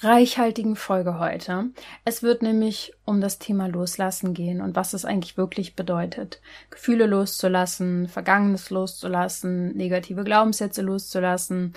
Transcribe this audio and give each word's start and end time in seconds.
reichhaltigen 0.00 0.76
Folge 0.76 1.18
heute. 1.18 1.70
Es 2.04 2.22
wird 2.22 2.42
nämlich 2.42 2.92
um 3.04 3.20
das 3.20 3.38
Thema 3.38 3.66
Loslassen 3.66 4.34
gehen 4.34 4.60
und 4.60 4.74
was 4.74 4.94
es 4.94 5.04
eigentlich 5.04 5.36
wirklich 5.36 5.76
bedeutet. 5.76 6.40
Gefühle 6.70 7.06
loszulassen, 7.06 8.08
Vergangenes 8.08 8.70
loszulassen, 8.70 9.76
negative 9.76 10.24
Glaubenssätze 10.24 10.82
loszulassen. 10.82 11.74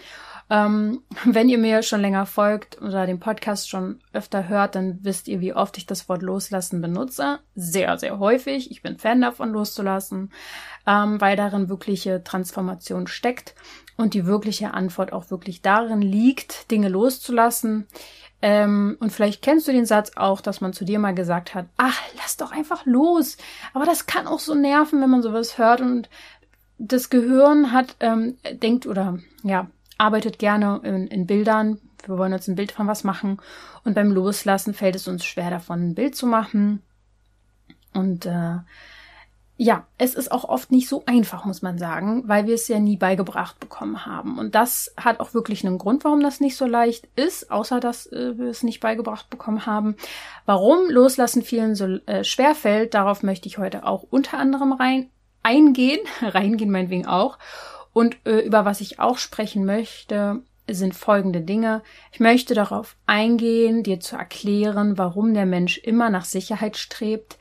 Ähm, 0.49 1.01
wenn 1.25 1.49
ihr 1.49 1.57
mir 1.57 1.83
schon 1.83 2.01
länger 2.01 2.25
folgt 2.25 2.81
oder 2.81 3.05
den 3.05 3.19
Podcast 3.19 3.69
schon 3.69 3.99
öfter 4.13 4.47
hört, 4.47 4.75
dann 4.75 4.99
wisst 5.01 5.27
ihr, 5.27 5.41
wie 5.41 5.53
oft 5.53 5.77
ich 5.77 5.85
das 5.85 6.07
Wort 6.09 6.21
loslassen 6.21 6.81
benutze. 6.81 7.39
Sehr, 7.55 7.97
sehr 7.97 8.19
häufig. 8.19 8.71
Ich 8.71 8.81
bin 8.81 8.97
Fan 8.97 9.21
davon 9.21 9.51
loszulassen, 9.51 10.31
ähm, 10.87 11.19
weil 11.19 11.35
darin 11.35 11.69
wirkliche 11.69 12.23
Transformation 12.23 13.07
steckt 13.07 13.55
und 13.97 14.13
die 14.13 14.25
wirkliche 14.25 14.73
Antwort 14.73 15.13
auch 15.13 15.31
wirklich 15.31 15.61
darin 15.61 16.01
liegt, 16.01 16.69
Dinge 16.71 16.89
loszulassen. 16.89 17.87
Ähm, 18.41 18.97
und 18.99 19.11
vielleicht 19.11 19.41
kennst 19.41 19.67
du 19.67 19.71
den 19.71 19.85
Satz 19.85 20.11
auch, 20.15 20.41
dass 20.41 20.61
man 20.61 20.73
zu 20.73 20.85
dir 20.85 20.99
mal 20.99 21.15
gesagt 21.15 21.55
hat, 21.55 21.67
ach, 21.77 21.99
lass 22.17 22.37
doch 22.37 22.51
einfach 22.51 22.85
los. 22.85 23.37
Aber 23.73 23.85
das 23.85 24.05
kann 24.05 24.27
auch 24.27 24.39
so 24.39 24.53
nerven, 24.53 25.01
wenn 25.01 25.09
man 25.09 25.21
sowas 25.21 25.57
hört 25.57 25.81
und 25.81 26.09
das 26.77 27.09
Gehirn 27.09 27.71
hat, 27.71 27.95
ähm, 28.01 28.37
denkt 28.61 28.85
oder 28.85 29.19
ja, 29.43 29.67
arbeitet 29.97 30.39
gerne 30.39 30.81
in, 30.83 31.07
in 31.07 31.25
Bildern. 31.25 31.79
Wir 32.05 32.17
wollen 32.17 32.33
uns 32.33 32.47
ein 32.47 32.55
Bild 32.55 32.71
von 32.71 32.87
was 32.87 33.03
machen. 33.03 33.39
Und 33.83 33.93
beim 33.93 34.11
Loslassen 34.11 34.73
fällt 34.73 34.95
es 34.95 35.07
uns 35.07 35.25
schwer, 35.25 35.49
davon 35.49 35.89
ein 35.89 35.95
Bild 35.95 36.15
zu 36.15 36.27
machen. 36.27 36.81
Und 37.93 38.25
äh, 38.25 38.57
ja, 39.57 39.85
es 39.97 40.15
ist 40.15 40.31
auch 40.31 40.43
oft 40.43 40.71
nicht 40.71 40.89
so 40.89 41.03
einfach, 41.05 41.45
muss 41.45 41.61
man 41.61 41.77
sagen, 41.77 42.23
weil 42.27 42.45
wir 42.45 42.55
es 42.55 42.67
ja 42.67 42.79
nie 42.79 42.97
beigebracht 42.97 43.57
bekommen 43.59 44.05
haben. 44.05 44.37
Und 44.37 44.53
das 44.53 44.93
hat 44.97 45.21
auch 45.21 45.33
wirklich 45.33 45.65
einen 45.65 45.77
Grund, 45.77 46.03
warum 46.03 46.21
das 46.21 46.41
nicht 46.41 46.57
so 46.57 46.65
leicht 46.65 47.07
ist, 47.15 47.51
außer 47.51 47.79
dass 47.79 48.05
äh, 48.07 48.37
wir 48.37 48.47
es 48.47 48.63
nicht 48.63 48.81
beigebracht 48.81 49.29
bekommen 49.29 49.65
haben. 49.65 49.95
Warum 50.45 50.89
Loslassen 50.89 51.41
vielen 51.41 51.75
so 51.75 51.85
äh, 52.05 52.25
schwer 52.25 52.53
fällt, 52.53 52.93
darauf 52.93 53.23
möchte 53.23 53.47
ich 53.47 53.57
heute 53.57 53.85
auch 53.85 54.03
unter 54.09 54.37
anderem 54.39 54.73
rein 54.73 55.09
eingehen, 55.41 56.01
reingehen 56.21 56.71
meinetwegen 56.71 57.05
auch. 57.05 57.37
Und 57.93 58.17
äh, 58.25 58.39
über 58.39 58.65
was 58.65 58.81
ich 58.81 58.99
auch 58.99 59.17
sprechen 59.17 59.65
möchte, 59.65 60.41
sind 60.69 60.95
folgende 60.95 61.39
Dinge. 61.39 61.81
Ich 62.11 62.19
möchte 62.19 62.55
darauf 62.55 62.97
eingehen, 63.05 63.83
dir 63.83 64.01
zu 64.01 64.17
erklären, 64.17 64.97
warum 64.97 65.33
der 65.33 65.45
Mensch 65.45 65.77
immer 65.77 66.09
nach 66.09 66.25
Sicherheit 66.25 66.75
strebt 66.75 67.37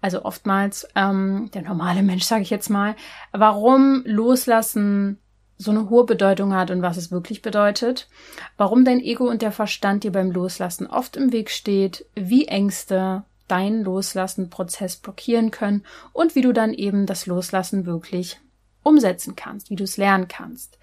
also 0.00 0.24
oftmals 0.24 0.88
ähm, 0.94 1.50
der 1.52 1.62
normale 1.62 2.02
Mensch, 2.02 2.24
sage 2.24 2.42
ich 2.42 2.50
jetzt 2.50 2.68
mal, 2.68 2.94
warum 3.32 4.02
Loslassen 4.04 5.18
so 5.56 5.72
eine 5.72 5.90
hohe 5.90 6.04
Bedeutung 6.04 6.54
hat 6.54 6.70
und 6.70 6.82
was 6.82 6.96
es 6.96 7.10
wirklich 7.10 7.42
bedeutet, 7.42 8.08
warum 8.56 8.84
dein 8.84 9.00
Ego 9.00 9.28
und 9.28 9.42
der 9.42 9.50
Verstand 9.50 10.04
dir 10.04 10.12
beim 10.12 10.30
Loslassen 10.30 10.86
oft 10.86 11.16
im 11.16 11.32
Weg 11.32 11.50
steht, 11.50 12.06
wie 12.14 12.46
Ängste 12.46 13.24
deinen 13.48 13.82
Loslassen-Prozess 13.82 14.96
blockieren 14.96 15.50
können 15.50 15.84
und 16.12 16.36
wie 16.36 16.42
du 16.42 16.52
dann 16.52 16.72
eben 16.72 17.06
das 17.06 17.26
Loslassen 17.26 17.86
wirklich 17.86 18.38
umsetzen 18.84 19.34
kannst, 19.34 19.70
wie 19.70 19.76
du 19.76 19.84
es 19.84 19.96
lernen 19.96 20.28
kannst. 20.28 20.78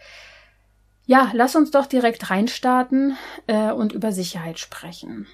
Ja, 1.05 1.31
lass 1.33 1.55
uns 1.55 1.71
doch 1.71 1.85
direkt 1.85 2.29
reinstarten 2.29 3.15
äh, 3.47 3.71
und 3.71 3.93
über 3.93 4.11
Sicherheit 4.11 4.59
sprechen. 4.59 5.27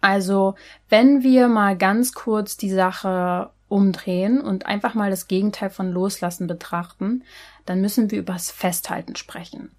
Also, 0.00 0.54
wenn 0.88 1.22
wir 1.22 1.48
mal 1.48 1.76
ganz 1.76 2.12
kurz 2.12 2.56
die 2.56 2.70
Sache 2.70 3.50
umdrehen 3.68 4.40
und 4.40 4.66
einfach 4.66 4.94
mal 4.94 5.10
das 5.10 5.28
Gegenteil 5.28 5.70
von 5.70 5.90
Loslassen 5.90 6.46
betrachten, 6.46 7.24
dann 7.66 7.80
müssen 7.80 8.10
wir 8.10 8.18
übers 8.18 8.50
Festhalten 8.50 9.16
sprechen. 9.16 9.72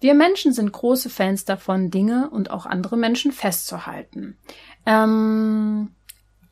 Wir 0.00 0.14
Menschen 0.14 0.52
sind 0.52 0.72
große 0.72 1.08
Fans 1.08 1.44
davon, 1.44 1.90
Dinge 1.90 2.28
und 2.30 2.50
auch 2.50 2.66
andere 2.66 2.96
Menschen 2.96 3.32
festzuhalten. 3.32 4.36
Ähm, 4.84 5.90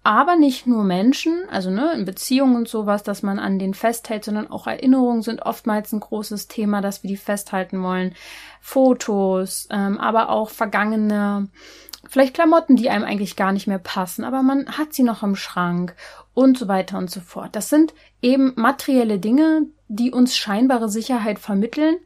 aber 0.03 0.37
nicht 0.37 0.67
nur 0.67 0.85
Menschen, 0.85 1.49
also 1.51 1.71
ne, 1.71 1.93
in 1.95 2.05
Beziehungen 2.05 2.57
und 2.57 2.69
sowas, 2.69 3.03
dass 3.03 3.23
man 3.23 3.39
an 3.39 3.59
denen 3.59 3.75
festhält, 3.75 4.25
sondern 4.25 4.51
auch 4.51 4.67
Erinnerungen 4.67 5.23
sind 5.23 5.43
oftmals 5.43 5.93
ein 5.93 6.01
großes 6.01 6.49
Thema, 6.49 6.81
dass 6.81 7.03
wir 7.03 7.09
die 7.09 7.17
festhalten 7.17 7.83
wollen. 7.83 8.15
Fotos, 8.61 9.69
ähm, 9.71 9.99
aber 9.99 10.29
auch 10.29 10.51
vergangene 10.51 11.49
Vielleicht 12.09 12.35
Klamotten, 12.35 12.77
die 12.77 12.91
einem 12.91 13.05
eigentlich 13.05 13.37
gar 13.37 13.53
nicht 13.53 13.67
mehr 13.67 13.79
passen, 13.79 14.25
aber 14.25 14.43
man 14.43 14.67
hat 14.79 14.93
sie 14.93 15.03
noch 15.03 15.23
im 15.23 15.37
Schrank 15.37 15.95
und 16.35 16.59
so 16.59 16.69
weiter 16.69 16.99
und 16.99 17.11
so 17.11 17.21
fort. 17.21 17.57
Das 17.57 17.69
sind 17.69 17.95
eben 18.23 18.53
materielle 18.57 19.19
Dinge, 19.19 19.67
die 19.89 20.11
uns 20.11 20.37
scheinbare 20.37 20.89
Sicherheit 20.89 21.39
vermitteln 21.39 21.97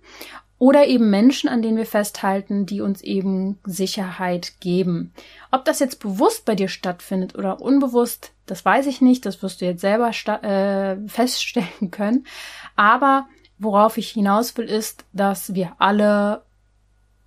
oder 0.58 0.86
eben 0.86 1.08
Menschen, 1.10 1.48
an 1.48 1.62
denen 1.62 1.76
wir 1.76 1.86
festhalten, 1.86 2.66
die 2.66 2.80
uns 2.80 3.02
eben 3.02 3.58
Sicherheit 3.64 4.54
geben. 4.60 5.12
Ob 5.52 5.64
das 5.64 5.78
jetzt 5.78 6.00
bewusst 6.00 6.44
bei 6.44 6.56
dir 6.56 6.68
stattfindet 6.68 7.36
oder 7.36 7.60
unbewusst, 7.60 8.32
das 8.46 8.64
weiß 8.64 8.86
ich 8.86 9.00
nicht, 9.00 9.24
das 9.24 9.42
wirst 9.42 9.60
du 9.60 9.66
jetzt 9.66 9.80
selber 9.80 10.10
äh, 10.10 10.96
feststellen 11.08 11.90
können. 11.90 12.26
Aber 12.74 13.28
worauf 13.58 13.98
ich 13.98 14.10
hinaus 14.10 14.56
will, 14.56 14.66
ist, 14.66 15.04
dass 15.12 15.54
wir 15.54 15.72
alle 15.78 16.42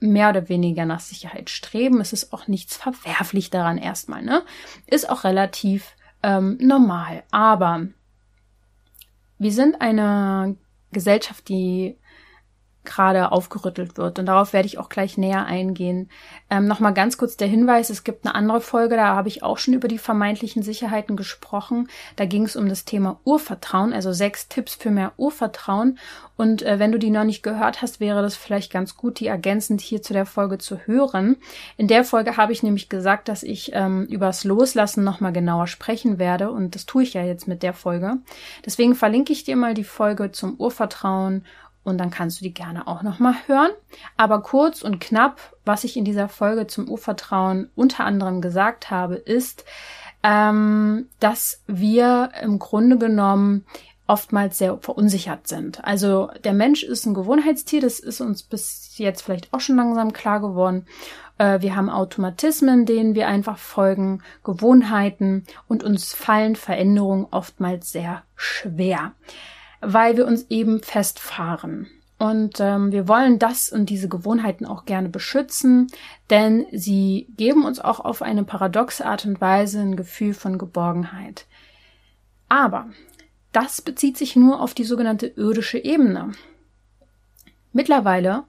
mehr 0.01 0.29
oder 0.29 0.49
weniger 0.49 0.85
nach 0.85 0.99
Sicherheit 0.99 1.49
streben. 1.49 2.01
Es 2.01 2.11
ist 2.11 2.33
auch 2.33 2.47
nichts 2.47 2.75
verwerflich 2.75 3.49
daran 3.49 3.77
erstmal, 3.77 4.21
ne? 4.21 4.43
Ist 4.87 5.09
auch 5.09 5.23
relativ 5.23 5.95
ähm, 6.23 6.57
normal. 6.59 7.23
Aber 7.31 7.87
wir 9.37 9.51
sind 9.51 9.79
eine 9.79 10.57
Gesellschaft, 10.91 11.47
die 11.47 11.97
gerade 12.83 13.31
aufgerüttelt 13.31 13.97
wird. 13.97 14.17
Und 14.17 14.25
darauf 14.25 14.53
werde 14.53 14.65
ich 14.65 14.77
auch 14.77 14.89
gleich 14.89 15.17
näher 15.17 15.45
eingehen. 15.45 16.09
Ähm, 16.49 16.65
Nochmal 16.65 16.93
ganz 16.93 17.17
kurz 17.17 17.37
der 17.37 17.47
Hinweis, 17.47 17.89
es 17.89 18.03
gibt 18.03 18.25
eine 18.25 18.33
andere 18.33 18.61
Folge, 18.61 18.95
da 18.95 19.15
habe 19.15 19.27
ich 19.27 19.43
auch 19.43 19.57
schon 19.57 19.73
über 19.73 19.87
die 19.87 19.97
vermeintlichen 19.97 20.63
Sicherheiten 20.63 21.15
gesprochen. 21.15 21.89
Da 22.15 22.25
ging 22.25 22.43
es 22.43 22.55
um 22.55 22.67
das 22.67 22.85
Thema 22.85 23.19
Urvertrauen, 23.23 23.93
also 23.93 24.11
sechs 24.13 24.47
Tipps 24.47 24.75
für 24.75 24.89
mehr 24.89 25.13
Urvertrauen. 25.17 25.99
Und 26.37 26.63
äh, 26.63 26.79
wenn 26.79 26.91
du 26.91 26.97
die 26.97 27.11
noch 27.11 27.23
nicht 27.23 27.43
gehört 27.43 27.83
hast, 27.83 27.99
wäre 27.99 28.23
das 28.23 28.35
vielleicht 28.35 28.71
ganz 28.71 28.97
gut, 28.97 29.19
die 29.19 29.27
ergänzend 29.27 29.79
hier 29.79 30.01
zu 30.01 30.13
der 30.13 30.25
Folge 30.25 30.57
zu 30.57 30.79
hören. 30.87 31.37
In 31.77 31.87
der 31.87 32.03
Folge 32.03 32.35
habe 32.35 32.51
ich 32.51 32.63
nämlich 32.63 32.89
gesagt, 32.89 33.27
dass 33.27 33.43
ich 33.43 33.71
ähm, 33.75 34.05
übers 34.05 34.43
Loslassen 34.43 35.03
nochmal 35.03 35.33
genauer 35.33 35.67
sprechen 35.67 36.17
werde. 36.17 36.49
Und 36.49 36.73
das 36.73 36.87
tue 36.87 37.03
ich 37.03 37.13
ja 37.13 37.23
jetzt 37.23 37.47
mit 37.47 37.61
der 37.61 37.73
Folge. 37.73 38.17
Deswegen 38.65 38.95
verlinke 38.95 39.33
ich 39.33 39.43
dir 39.43 39.55
mal 39.55 39.75
die 39.75 39.83
Folge 39.83 40.31
zum 40.31 40.55
Urvertrauen 40.55 41.45
und 41.83 41.97
dann 41.97 42.11
kannst 42.11 42.39
du 42.39 42.43
die 42.43 42.53
gerne 42.53 42.87
auch 42.87 43.01
nochmal 43.01 43.35
hören. 43.47 43.71
Aber 44.17 44.41
kurz 44.41 44.81
und 44.81 44.99
knapp, 44.99 45.39
was 45.65 45.83
ich 45.83 45.97
in 45.97 46.05
dieser 46.05 46.29
Folge 46.29 46.67
zum 46.67 46.89
Urvertrauen 46.89 47.69
unter 47.75 48.05
anderem 48.05 48.41
gesagt 48.41 48.91
habe, 48.91 49.15
ist, 49.15 49.65
ähm, 50.23 51.07
dass 51.19 51.63
wir 51.67 52.31
im 52.41 52.59
Grunde 52.59 52.97
genommen 52.97 53.65
oftmals 54.07 54.57
sehr 54.57 54.77
verunsichert 54.79 55.47
sind. 55.47 55.83
Also 55.85 56.29
der 56.43 56.53
Mensch 56.53 56.83
ist 56.83 57.05
ein 57.05 57.13
Gewohnheitstier, 57.13 57.81
das 57.81 57.99
ist 57.99 58.19
uns 58.21 58.43
bis 58.43 58.97
jetzt 58.97 59.21
vielleicht 59.21 59.53
auch 59.53 59.61
schon 59.61 59.77
langsam 59.77 60.11
klar 60.11 60.41
geworden. 60.41 60.85
Äh, 61.37 61.61
wir 61.61 61.75
haben 61.75 61.89
Automatismen, 61.89 62.85
denen 62.85 63.15
wir 63.15 63.27
einfach 63.27 63.57
folgen, 63.57 64.21
Gewohnheiten 64.43 65.45
und 65.67 65.83
uns 65.83 66.13
fallen 66.13 66.55
Veränderungen 66.55 67.25
oftmals 67.31 67.91
sehr 67.91 68.23
schwer 68.35 69.13
weil 69.81 70.17
wir 70.17 70.25
uns 70.25 70.45
eben 70.49 70.81
festfahren. 70.81 71.87
Und 72.17 72.59
ähm, 72.59 72.91
wir 72.91 73.07
wollen 73.07 73.39
das 73.39 73.71
und 73.71 73.89
diese 73.89 74.07
Gewohnheiten 74.07 74.65
auch 74.65 74.85
gerne 74.85 75.09
beschützen, 75.09 75.87
denn 76.29 76.67
sie 76.71 77.27
geben 77.35 77.65
uns 77.65 77.79
auch 77.79 77.99
auf 77.99 78.21
eine 78.21 78.43
paradoxe 78.43 79.05
Art 79.05 79.25
und 79.25 79.41
Weise 79.41 79.79
ein 79.79 79.95
Gefühl 79.95 80.35
von 80.35 80.59
Geborgenheit. 80.59 81.47
Aber 82.47 82.89
das 83.53 83.81
bezieht 83.81 84.17
sich 84.17 84.35
nur 84.35 84.61
auf 84.61 84.75
die 84.75 84.83
sogenannte 84.83 85.25
irdische 85.25 85.79
Ebene. 85.79 86.33
Mittlerweile 87.73 88.43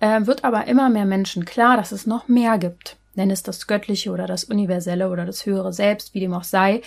äh, 0.00 0.24
wird 0.24 0.44
aber 0.44 0.66
immer 0.66 0.88
mehr 0.88 1.04
Menschen 1.04 1.44
klar, 1.44 1.76
dass 1.76 1.92
es 1.92 2.06
noch 2.06 2.28
mehr 2.28 2.56
gibt. 2.56 2.96
Nenn 3.14 3.30
es 3.30 3.42
das 3.42 3.66
Göttliche 3.66 4.10
oder 4.10 4.26
das 4.26 4.44
Universelle 4.44 5.10
oder 5.10 5.26
das 5.26 5.44
höhere 5.44 5.72
Selbst, 5.72 6.14
wie 6.14 6.20
dem 6.20 6.32
auch 6.32 6.44
sei. 6.44 6.80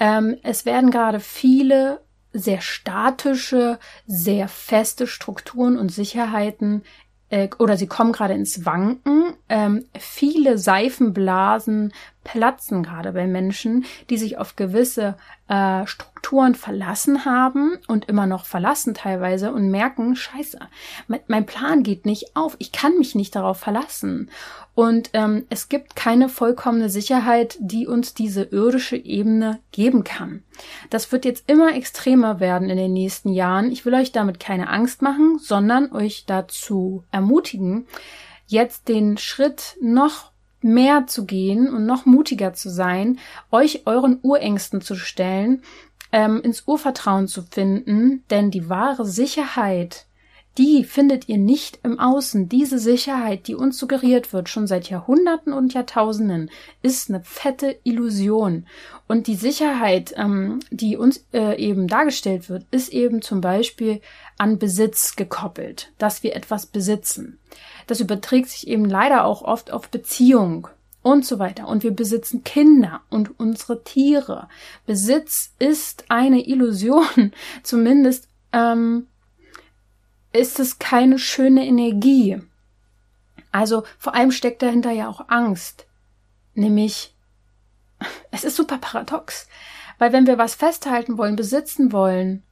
Ähm, 0.00 0.36
es 0.42 0.66
werden 0.66 0.90
gerade 0.90 1.20
viele 1.20 2.00
sehr 2.38 2.60
statische, 2.60 3.78
sehr 4.06 4.48
feste 4.48 5.06
Strukturen 5.06 5.76
und 5.76 5.90
Sicherheiten 5.90 6.82
äh, 7.30 7.48
oder 7.58 7.76
sie 7.76 7.86
kommen 7.86 8.12
gerade 8.12 8.34
ins 8.34 8.64
Wanken. 8.64 9.34
Ähm, 9.48 9.84
viele 9.98 10.58
Seifenblasen 10.58 11.92
platzen 12.32 12.82
gerade 12.82 13.12
bei 13.12 13.26
Menschen, 13.26 13.86
die 14.10 14.18
sich 14.18 14.36
auf 14.36 14.54
gewisse 14.54 15.16
äh, 15.48 15.86
Strukturen 15.86 16.54
verlassen 16.54 17.24
haben 17.24 17.78
und 17.86 18.06
immer 18.06 18.26
noch 18.26 18.44
verlassen 18.44 18.92
teilweise 18.92 19.50
und 19.50 19.70
merken, 19.70 20.14
scheiße, 20.14 20.58
mein, 21.06 21.20
mein 21.26 21.46
Plan 21.46 21.82
geht 21.82 22.04
nicht 22.04 22.36
auf, 22.36 22.56
ich 22.58 22.70
kann 22.70 22.98
mich 22.98 23.14
nicht 23.14 23.34
darauf 23.34 23.58
verlassen. 23.58 24.30
Und 24.74 25.10
ähm, 25.14 25.46
es 25.48 25.70
gibt 25.70 25.96
keine 25.96 26.28
vollkommene 26.28 26.90
Sicherheit, 26.90 27.56
die 27.60 27.86
uns 27.86 28.12
diese 28.12 28.42
irdische 28.42 28.96
Ebene 28.96 29.60
geben 29.72 30.04
kann. 30.04 30.42
Das 30.90 31.10
wird 31.10 31.24
jetzt 31.24 31.48
immer 31.48 31.74
extremer 31.74 32.40
werden 32.40 32.68
in 32.68 32.76
den 32.76 32.92
nächsten 32.92 33.32
Jahren. 33.32 33.72
Ich 33.72 33.86
will 33.86 33.94
euch 33.94 34.12
damit 34.12 34.38
keine 34.38 34.68
Angst 34.68 35.00
machen, 35.00 35.38
sondern 35.38 35.92
euch 35.92 36.26
dazu 36.26 37.04
ermutigen, 37.10 37.86
jetzt 38.46 38.88
den 38.88 39.16
Schritt 39.16 39.76
noch 39.80 40.32
mehr 40.60 41.06
zu 41.06 41.24
gehen 41.24 41.68
und 41.72 41.86
noch 41.86 42.06
mutiger 42.06 42.52
zu 42.54 42.70
sein, 42.70 43.18
euch 43.50 43.86
euren 43.86 44.18
Urängsten 44.22 44.80
zu 44.80 44.94
stellen, 44.96 45.62
ähm, 46.12 46.40
ins 46.42 46.66
Urvertrauen 46.66 47.28
zu 47.28 47.42
finden, 47.42 48.24
denn 48.30 48.50
die 48.50 48.68
wahre 48.68 49.06
Sicherheit, 49.06 50.06
die 50.58 50.82
findet 50.82 51.28
ihr 51.28 51.38
nicht 51.38 51.78
im 51.84 52.00
Außen. 52.00 52.48
Diese 52.48 52.80
Sicherheit, 52.80 53.46
die 53.46 53.54
uns 53.54 53.78
suggeriert 53.78 54.32
wird, 54.32 54.48
schon 54.48 54.66
seit 54.66 54.90
Jahrhunderten 54.90 55.52
und 55.52 55.72
Jahrtausenden, 55.72 56.50
ist 56.82 57.08
eine 57.08 57.22
fette 57.22 57.78
Illusion. 57.84 58.66
Und 59.06 59.28
die 59.28 59.36
Sicherheit, 59.36 60.12
ähm, 60.16 60.58
die 60.70 60.96
uns 60.96 61.24
äh, 61.32 61.56
eben 61.56 61.86
dargestellt 61.86 62.50
wird, 62.50 62.66
ist 62.72 62.92
eben 62.92 63.22
zum 63.22 63.40
Beispiel 63.40 64.00
an 64.36 64.58
Besitz 64.58 65.14
gekoppelt, 65.14 65.92
dass 65.98 66.24
wir 66.24 66.34
etwas 66.34 66.66
besitzen. 66.66 67.38
Das 67.86 68.00
überträgt 68.00 68.48
sich 68.48 68.66
eben 68.66 68.84
leider 68.84 69.24
auch 69.24 69.42
oft 69.42 69.70
auf 69.72 69.88
Beziehung 69.88 70.66
und 71.02 71.24
so 71.24 71.38
weiter. 71.38 71.68
Und 71.68 71.84
wir 71.84 71.92
besitzen 71.92 72.42
Kinder 72.42 73.00
und 73.10 73.38
unsere 73.38 73.84
Tiere. 73.84 74.48
Besitz 74.86 75.54
ist 75.60 76.04
eine 76.08 76.46
Illusion. 76.46 77.32
Zumindest 77.62 78.28
ähm, 78.52 79.06
ist 80.32 80.60
es 80.60 80.78
keine 80.78 81.18
schöne 81.18 81.66
Energie. 81.66 82.40
Also 83.52 83.84
vor 83.98 84.14
allem 84.14 84.30
steckt 84.30 84.62
dahinter 84.62 84.90
ja 84.90 85.08
auch 85.08 85.28
Angst. 85.28 85.86
Nämlich, 86.54 87.14
es 88.30 88.44
ist 88.44 88.56
super 88.56 88.78
paradox. 88.78 89.48
Weil 89.98 90.12
wenn 90.12 90.26
wir 90.26 90.38
was 90.38 90.54
festhalten 90.54 91.18
wollen, 91.18 91.36
besitzen 91.36 91.92
wollen, 91.92 92.42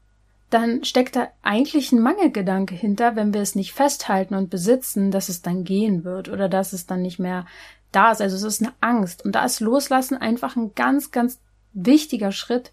dann 0.51 0.85
steckt 0.85 1.17
da 1.17 1.29
eigentlich 1.43 1.93
ein 1.93 2.01
Mangelgedanke 2.01 2.75
hinter, 2.75 3.17
wenn 3.17 3.35
wir 3.35 3.41
es 3.41 3.55
nicht 3.55 3.73
festhalten 3.73 4.35
und 4.35 4.51
besitzen, 4.51 5.11
dass 5.11 5.29
es 5.29 5.43
dann 5.43 5.65
gehen 5.65 6.05
wird 6.05 6.29
oder 6.29 6.49
dass 6.49 6.73
es 6.73 6.87
dann 6.87 7.03
nicht 7.03 7.19
mehr 7.19 7.47
da 7.93 8.13
ist. 8.13 8.21
Also 8.21 8.37
es 8.37 8.43
ist 8.43 8.63
eine 8.63 8.73
Angst. 8.81 9.25
Und 9.25 9.35
da 9.35 9.45
ist 9.45 9.61
Loslassen 9.61 10.17
einfach 10.17 10.57
ein 10.57 10.75
ganz, 10.75 11.11
ganz 11.11 11.41
wichtiger 11.73 12.33
Schritt. 12.33 12.73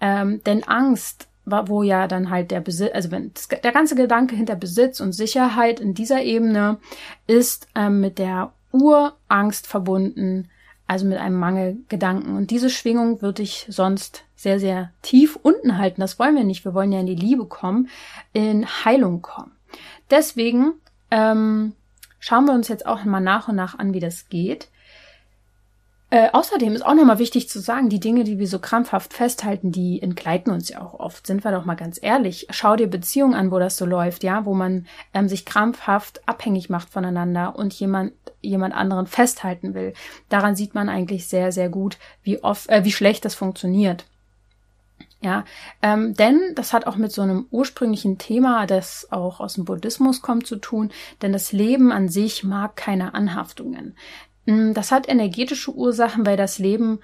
Ähm, 0.00 0.42
denn 0.44 0.64
Angst, 0.64 1.28
wo 1.46 1.82
ja 1.82 2.08
dann 2.08 2.30
halt 2.30 2.50
der 2.50 2.60
Besitz, 2.60 2.92
also 2.92 3.10
wenn 3.10 3.32
der 3.62 3.72
ganze 3.72 3.94
Gedanke 3.94 4.34
hinter 4.34 4.56
Besitz 4.56 5.00
und 5.00 5.12
Sicherheit 5.12 5.80
in 5.80 5.94
dieser 5.94 6.22
Ebene 6.22 6.78
ist 7.26 7.68
ähm, 7.74 8.00
mit 8.00 8.18
der 8.18 8.52
Urangst 8.72 9.66
verbunden, 9.66 10.48
also 10.86 11.06
mit 11.06 11.18
einem 11.18 11.38
Mangelgedanken. 11.38 12.36
Und 12.36 12.50
diese 12.50 12.70
Schwingung 12.70 13.22
würde 13.22 13.42
ich 13.42 13.66
sonst 13.68 14.24
sehr, 14.34 14.60
sehr 14.60 14.92
tief 15.02 15.36
unten 15.36 15.78
halten. 15.78 16.00
Das 16.00 16.18
wollen 16.18 16.36
wir 16.36 16.44
nicht. 16.44 16.64
Wir 16.64 16.74
wollen 16.74 16.92
ja 16.92 17.00
in 17.00 17.06
die 17.06 17.14
Liebe 17.14 17.46
kommen, 17.46 17.88
in 18.32 18.66
Heilung 18.84 19.22
kommen. 19.22 19.52
Deswegen 20.10 20.74
ähm, 21.10 21.72
schauen 22.18 22.44
wir 22.44 22.54
uns 22.54 22.68
jetzt 22.68 22.86
auch 22.86 23.04
mal 23.04 23.20
nach 23.20 23.48
und 23.48 23.56
nach 23.56 23.78
an, 23.78 23.94
wie 23.94 24.00
das 24.00 24.28
geht. 24.28 24.68
Äh, 26.08 26.30
außerdem 26.32 26.72
ist 26.72 26.86
auch 26.86 26.94
nochmal 26.94 27.18
wichtig 27.18 27.48
zu 27.48 27.58
sagen, 27.58 27.88
die 27.88 27.98
Dinge, 27.98 28.22
die 28.22 28.38
wir 28.38 28.46
so 28.46 28.60
krampfhaft 28.60 29.12
festhalten, 29.12 29.72
die 29.72 30.00
entgleiten 30.00 30.52
uns 30.52 30.68
ja 30.68 30.80
auch 30.80 30.94
oft. 30.94 31.26
Sind 31.26 31.42
wir 31.42 31.50
doch 31.50 31.64
mal 31.64 31.74
ganz 31.74 31.98
ehrlich. 32.00 32.46
Schau 32.50 32.76
dir 32.76 32.86
Beziehungen 32.86 33.34
an, 33.34 33.50
wo 33.50 33.58
das 33.58 33.76
so 33.76 33.86
läuft, 33.86 34.22
ja, 34.22 34.44
wo 34.44 34.54
man 34.54 34.86
ähm, 35.14 35.28
sich 35.28 35.44
krampfhaft 35.44 36.26
abhängig 36.28 36.70
macht 36.70 36.90
voneinander 36.90 37.56
und 37.56 37.74
jemand 37.74 38.12
jemand 38.40 38.74
anderen 38.74 39.08
festhalten 39.08 39.74
will. 39.74 39.94
Daran 40.28 40.54
sieht 40.54 40.74
man 40.76 40.88
eigentlich 40.88 41.26
sehr 41.26 41.50
sehr 41.50 41.68
gut, 41.68 41.98
wie 42.22 42.42
oft, 42.44 42.68
äh, 42.68 42.84
wie 42.84 42.92
schlecht 42.92 43.24
das 43.24 43.34
funktioniert. 43.34 44.04
Ja, 45.22 45.44
ähm, 45.82 46.14
denn 46.14 46.52
das 46.54 46.72
hat 46.72 46.86
auch 46.86 46.96
mit 46.96 47.10
so 47.10 47.22
einem 47.22 47.46
ursprünglichen 47.50 48.18
Thema, 48.18 48.66
das 48.66 49.08
auch 49.10 49.40
aus 49.40 49.54
dem 49.54 49.64
Buddhismus 49.64 50.20
kommt, 50.20 50.46
zu 50.46 50.56
tun, 50.56 50.92
denn 51.22 51.32
das 51.32 51.52
Leben 51.52 51.90
an 51.90 52.08
sich 52.08 52.44
mag 52.44 52.76
keine 52.76 53.14
Anhaftungen. 53.14 53.96
Mm, 54.46 54.72
das 54.72 54.90
hat 54.90 55.08
energetische 55.08 55.72
Ursachen, 55.72 56.24
weil 56.24 56.36
das 56.36 56.58
Leben 56.58 57.00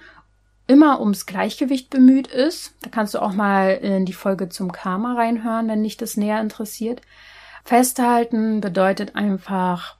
immer 0.65 0.99
ums 0.99 1.25
Gleichgewicht 1.25 1.89
bemüht 1.89 2.27
ist. 2.27 2.73
Da 2.81 2.89
kannst 2.89 3.13
du 3.13 3.21
auch 3.21 3.33
mal 3.33 3.71
in 3.75 4.05
die 4.05 4.13
Folge 4.13 4.49
zum 4.49 4.71
Karma 4.71 5.15
reinhören, 5.15 5.67
wenn 5.67 5.83
dich 5.83 5.97
das 5.97 6.17
näher 6.17 6.41
interessiert. 6.41 7.01
Festhalten 7.65 8.61
bedeutet 8.61 9.15
einfach 9.15 9.97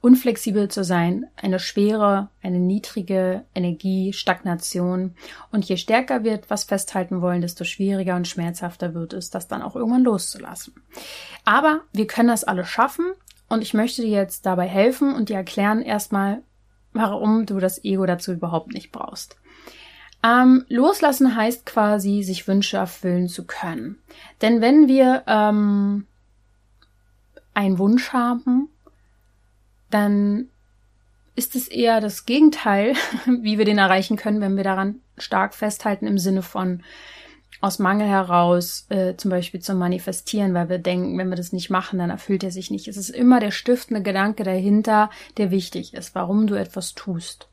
unflexibel 0.00 0.68
zu 0.68 0.84
sein, 0.84 1.26
eine 1.34 1.58
schwere, 1.58 2.28
eine 2.40 2.60
niedrige 2.60 3.44
Energie, 3.56 4.12
Stagnation. 4.12 5.16
Und 5.50 5.64
je 5.64 5.76
stärker 5.76 6.22
wird 6.22 6.48
was 6.48 6.62
festhalten 6.62 7.20
wollen, 7.22 7.40
desto 7.40 7.64
schwieriger 7.64 8.14
und 8.14 8.28
schmerzhafter 8.28 8.94
wird 8.94 9.14
es, 9.14 9.30
das 9.30 9.48
dann 9.48 9.62
auch 9.62 9.74
irgendwann 9.74 10.04
loszulassen. 10.04 10.74
Aber 11.44 11.80
wir 11.92 12.06
können 12.06 12.28
das 12.28 12.44
alle 12.44 12.64
schaffen 12.64 13.06
und 13.48 13.62
ich 13.62 13.74
möchte 13.74 14.02
dir 14.02 14.10
jetzt 14.10 14.46
dabei 14.46 14.66
helfen 14.66 15.14
und 15.14 15.28
dir 15.28 15.36
erklären 15.36 15.82
erstmal, 15.82 16.42
warum 16.92 17.46
du 17.46 17.58
das 17.58 17.84
Ego 17.84 18.06
dazu 18.06 18.32
überhaupt 18.32 18.72
nicht 18.72 18.92
brauchst. 18.92 19.36
Ähm, 20.24 20.64
loslassen 20.68 21.36
heißt 21.36 21.66
quasi, 21.66 22.22
sich 22.22 22.48
Wünsche 22.48 22.78
erfüllen 22.78 23.28
zu 23.28 23.44
können. 23.44 23.98
Denn 24.42 24.60
wenn 24.60 24.88
wir 24.88 25.22
ähm, 25.26 26.06
einen 27.54 27.78
Wunsch 27.78 28.12
haben, 28.12 28.68
dann 29.90 30.48
ist 31.36 31.54
es 31.54 31.68
eher 31.68 32.00
das 32.00 32.24
Gegenteil, 32.24 32.94
wie 33.26 33.58
wir 33.58 33.64
den 33.64 33.78
erreichen 33.78 34.16
können, 34.16 34.40
wenn 34.40 34.56
wir 34.56 34.64
daran 34.64 35.00
stark 35.18 35.54
festhalten 35.54 36.06
im 36.06 36.18
Sinne 36.18 36.42
von 36.42 36.82
aus 37.60 37.78
Mangel 37.78 38.06
heraus 38.06 38.86
äh, 38.88 39.14
zum 39.16 39.30
Beispiel 39.30 39.60
zu 39.60 39.74
manifestieren, 39.74 40.54
weil 40.54 40.68
wir 40.68 40.78
denken, 40.78 41.18
wenn 41.18 41.28
wir 41.28 41.36
das 41.36 41.52
nicht 41.52 41.70
machen, 41.70 41.98
dann 41.98 42.10
erfüllt 42.10 42.44
er 42.44 42.50
sich 42.50 42.70
nicht. 42.70 42.88
Es 42.88 42.96
ist 42.96 43.10
immer 43.10 43.40
der 43.40 43.50
stiftende 43.50 44.02
Gedanke 44.02 44.44
dahinter, 44.44 45.10
der 45.36 45.50
wichtig 45.50 45.94
ist, 45.94 46.14
warum 46.14 46.46
du 46.46 46.54
etwas 46.54 46.94
tust. 46.94 47.48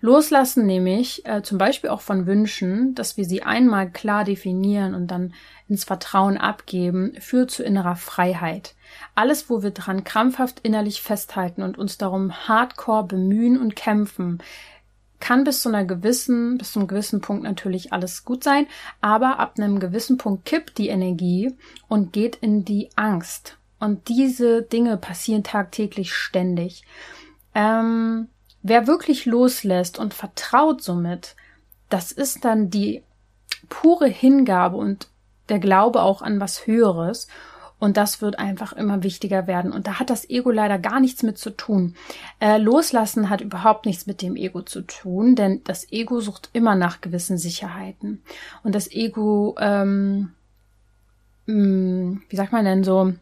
Loslassen 0.00 0.64
nämlich 0.64 1.26
äh, 1.26 1.42
zum 1.42 1.58
Beispiel 1.58 1.90
auch 1.90 2.00
von 2.00 2.26
Wünschen, 2.26 2.94
dass 2.94 3.16
wir 3.16 3.24
sie 3.24 3.42
einmal 3.42 3.90
klar 3.90 4.24
definieren 4.24 4.94
und 4.94 5.08
dann 5.08 5.34
ins 5.68 5.84
Vertrauen 5.84 6.38
abgeben, 6.38 7.14
führt 7.18 7.50
zu 7.50 7.64
innerer 7.64 7.96
Freiheit. 7.96 8.74
Alles, 9.16 9.50
wo 9.50 9.62
wir 9.62 9.72
dran 9.72 10.04
krampfhaft 10.04 10.60
innerlich 10.60 11.02
festhalten 11.02 11.62
und 11.62 11.78
uns 11.78 11.98
darum 11.98 12.32
hardcore 12.48 13.04
bemühen 13.04 13.60
und 13.60 13.74
kämpfen, 13.74 14.38
kann 15.20 15.44
bis 15.44 15.62
zu 15.62 15.68
einer 15.68 15.84
gewissen, 15.84 16.58
bis 16.58 16.72
zu 16.72 16.78
einem 16.78 16.88
gewissen 16.88 17.20
Punkt 17.20 17.42
natürlich 17.42 17.92
alles 17.92 18.24
gut 18.24 18.44
sein, 18.44 18.66
aber 19.00 19.38
ab 19.38 19.54
einem 19.58 19.80
gewissen 19.80 20.18
Punkt 20.18 20.44
kippt 20.44 20.78
die 20.78 20.88
Energie 20.88 21.54
und 21.88 22.12
geht 22.12 22.36
in 22.36 22.64
die 22.64 22.90
Angst. 22.96 23.56
Und 23.80 24.08
diese 24.08 24.62
Dinge 24.62 24.96
passieren 24.96 25.44
tagtäglich 25.44 26.12
ständig. 26.12 26.84
Ähm, 27.54 28.28
wer 28.62 28.86
wirklich 28.86 29.24
loslässt 29.24 29.98
und 29.98 30.14
vertraut 30.14 30.82
somit, 30.82 31.36
das 31.88 32.12
ist 32.12 32.44
dann 32.44 32.70
die 32.70 33.02
pure 33.68 34.08
Hingabe 34.08 34.76
und 34.76 35.08
der 35.48 35.58
Glaube 35.58 36.02
auch 36.02 36.22
an 36.22 36.40
was 36.40 36.66
Höheres. 36.66 37.28
Und 37.78 37.96
das 37.96 38.20
wird 38.20 38.38
einfach 38.38 38.72
immer 38.72 39.02
wichtiger 39.02 39.46
werden. 39.46 39.72
Und 39.72 39.86
da 39.86 40.00
hat 40.00 40.10
das 40.10 40.28
Ego 40.28 40.50
leider 40.50 40.78
gar 40.78 41.00
nichts 41.00 41.22
mit 41.22 41.38
zu 41.38 41.50
tun. 41.50 41.94
Äh, 42.40 42.58
loslassen 42.58 43.30
hat 43.30 43.40
überhaupt 43.40 43.86
nichts 43.86 44.06
mit 44.06 44.20
dem 44.20 44.34
Ego 44.34 44.62
zu 44.62 44.82
tun, 44.82 45.36
denn 45.36 45.62
das 45.64 45.90
Ego 45.92 46.20
sucht 46.20 46.50
immer 46.52 46.74
nach 46.74 47.00
gewissen 47.00 47.38
Sicherheiten. 47.38 48.22
Und 48.64 48.74
das 48.74 48.90
Ego, 48.90 49.54
ähm, 49.60 50.32
mh, 51.46 51.54
mm, 51.54 52.22
wie 52.28 52.36
sagt 52.36 52.52
man 52.52 52.64
denn 52.64 52.82
so, 52.82 53.12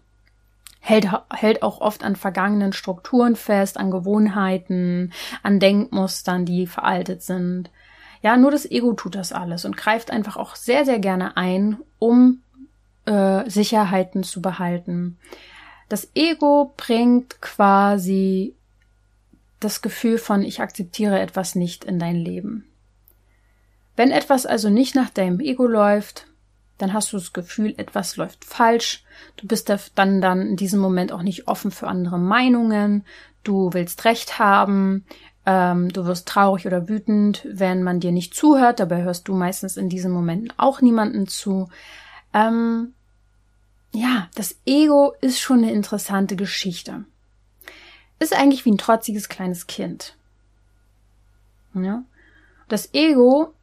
hält, 0.80 1.08
hält 1.30 1.62
auch 1.62 1.80
oft 1.80 2.02
an 2.02 2.16
vergangenen 2.16 2.72
Strukturen 2.72 3.36
fest, 3.36 3.76
an 3.76 3.90
Gewohnheiten, 3.90 5.12
an 5.42 5.60
Denkmustern, 5.60 6.46
die 6.46 6.66
veraltet 6.66 7.22
sind. 7.22 7.70
Ja, 8.22 8.36
nur 8.36 8.50
das 8.50 8.68
Ego 8.70 8.94
tut 8.94 9.14
das 9.14 9.32
alles 9.32 9.64
und 9.64 9.76
greift 9.76 10.10
einfach 10.10 10.36
auch 10.36 10.56
sehr, 10.56 10.84
sehr 10.84 10.98
gerne 10.98 11.36
ein, 11.36 11.78
um 11.98 12.40
äh, 13.06 13.48
Sicherheiten 13.48 14.22
zu 14.22 14.42
behalten. 14.42 15.18
Das 15.88 16.08
Ego 16.14 16.74
bringt 16.76 17.40
quasi 17.40 18.54
das 19.60 19.82
Gefühl 19.82 20.18
von 20.18 20.42
ich 20.42 20.60
akzeptiere 20.60 21.18
etwas 21.18 21.54
nicht 21.54 21.84
in 21.84 21.98
dein 21.98 22.16
Leben. 22.16 22.64
Wenn 23.96 24.10
etwas 24.10 24.44
also 24.44 24.68
nicht 24.68 24.94
nach 24.94 25.10
deinem 25.10 25.40
Ego 25.40 25.66
läuft, 25.66 26.26
dann 26.78 26.92
hast 26.92 27.12
du 27.12 27.16
das 27.16 27.32
Gefühl, 27.32 27.74
etwas 27.78 28.16
läuft 28.16 28.44
falsch. 28.44 29.04
Du 29.36 29.46
bist 29.46 29.72
dann 29.94 30.20
dann 30.20 30.42
in 30.42 30.56
diesem 30.56 30.80
Moment 30.80 31.10
auch 31.12 31.22
nicht 31.22 31.48
offen 31.48 31.70
für 31.70 31.88
andere 31.88 32.18
Meinungen. 32.18 33.04
Du 33.44 33.72
willst 33.72 34.04
Recht 34.04 34.38
haben. 34.38 35.06
Ähm, 35.46 35.90
du 35.90 36.04
wirst 36.04 36.28
traurig 36.28 36.66
oder 36.66 36.88
wütend, 36.88 37.46
wenn 37.50 37.82
man 37.82 38.00
dir 38.00 38.12
nicht 38.12 38.34
zuhört. 38.34 38.80
Dabei 38.80 39.04
hörst 39.04 39.28
du 39.28 39.34
meistens 39.34 39.78
in 39.78 39.88
diesen 39.88 40.12
Momenten 40.12 40.52
auch 40.58 40.82
niemanden 40.82 41.26
zu. 41.26 41.68
Ähm, 42.32 42.94
ja, 43.92 44.28
das 44.34 44.56
Ego 44.66 45.14
ist 45.20 45.40
schon 45.40 45.58
eine 45.58 45.72
interessante 45.72 46.36
Geschichte. 46.36 47.04
Ist 48.18 48.34
eigentlich 48.34 48.64
wie 48.64 48.70
ein 48.72 48.78
trotziges 48.78 49.28
kleines 49.28 49.66
Kind. 49.66 50.16
Ja? 51.74 52.02
Das 52.68 52.92
Ego 52.94 53.54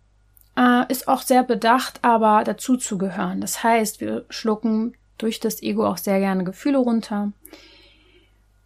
äh, 0.58 0.92
ist 0.92 1.08
auch 1.08 1.22
sehr 1.22 1.44
bedacht, 1.44 2.00
aber 2.04 2.44
dazu 2.44 2.78
zu 2.78 2.98
gehören. 2.98 3.42
Das 3.42 3.64
heißt, 3.64 4.02
wir 4.02 4.26
schlucken 4.30 4.94
durch 5.18 5.40
das 5.40 5.62
Ego 5.62 5.88
auch 5.88 5.98
sehr 5.98 6.20
gerne 6.20 6.44
Gefühle 6.44 6.78
runter. 6.78 7.32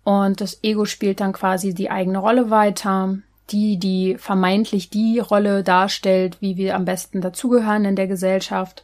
Und 0.04 0.40
das 0.40 0.64
Ego 0.64 0.86
spielt 0.86 1.20
dann 1.20 1.34
quasi 1.34 1.74
die 1.74 1.90
eigene 1.90 2.20
Rolle 2.20 2.50
weiter, 2.50 3.18
die, 3.50 3.78
die 3.78 4.18
vermeintlich 4.18 4.90
die 4.90 5.20
Rolle 5.20 5.64
darstellt, 5.64 6.38
wie 6.40 6.58
wir 6.58 6.76
am 6.76 6.86
besten 6.86 7.22
dazugehören 7.22 7.86
in 7.86 7.96
der 7.96 8.08
Gesellschaft. 8.08 8.84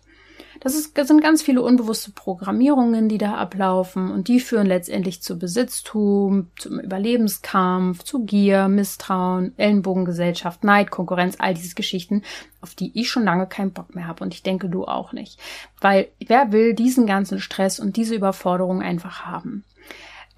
Das, 0.64 0.76
ist, 0.76 0.98
das 0.98 1.10
sind 1.10 1.22
ganz 1.22 1.42
viele 1.42 1.62
unbewusste 1.62 2.12
Programmierungen, 2.12 3.10
die 3.10 3.18
da 3.18 3.34
ablaufen 3.36 4.10
und 4.10 4.30
die 4.30 4.40
führen 4.40 4.66
letztendlich 4.66 5.22
zu 5.22 5.38
Besitztum, 5.38 6.52
zum 6.58 6.80
Überlebenskampf, 6.80 8.04
zu 8.04 8.24
Gier, 8.24 8.70
Misstrauen, 8.70 9.52
Ellenbogengesellschaft, 9.58 10.64
Neid, 10.64 10.90
Konkurrenz, 10.90 11.36
all 11.38 11.54
diese 11.54 11.76
Geschichten, 11.76 12.22
auf 12.62 12.76
die 12.76 12.98
ich 12.98 13.10
schon 13.10 13.26
lange 13.26 13.46
keinen 13.46 13.74
Bock 13.74 13.94
mehr 13.94 14.08
habe 14.08 14.24
und 14.24 14.34
ich 14.34 14.42
denke 14.42 14.70
du 14.70 14.86
auch 14.86 15.12
nicht. 15.12 15.38
Weil 15.82 16.08
wer 16.26 16.54
will 16.54 16.74
diesen 16.74 17.08
ganzen 17.08 17.42
Stress 17.42 17.82
und 17.82 17.98
diese 17.98 18.16
Überforderung 18.16 18.82
einfach 18.82 19.26
haben? 19.26 19.66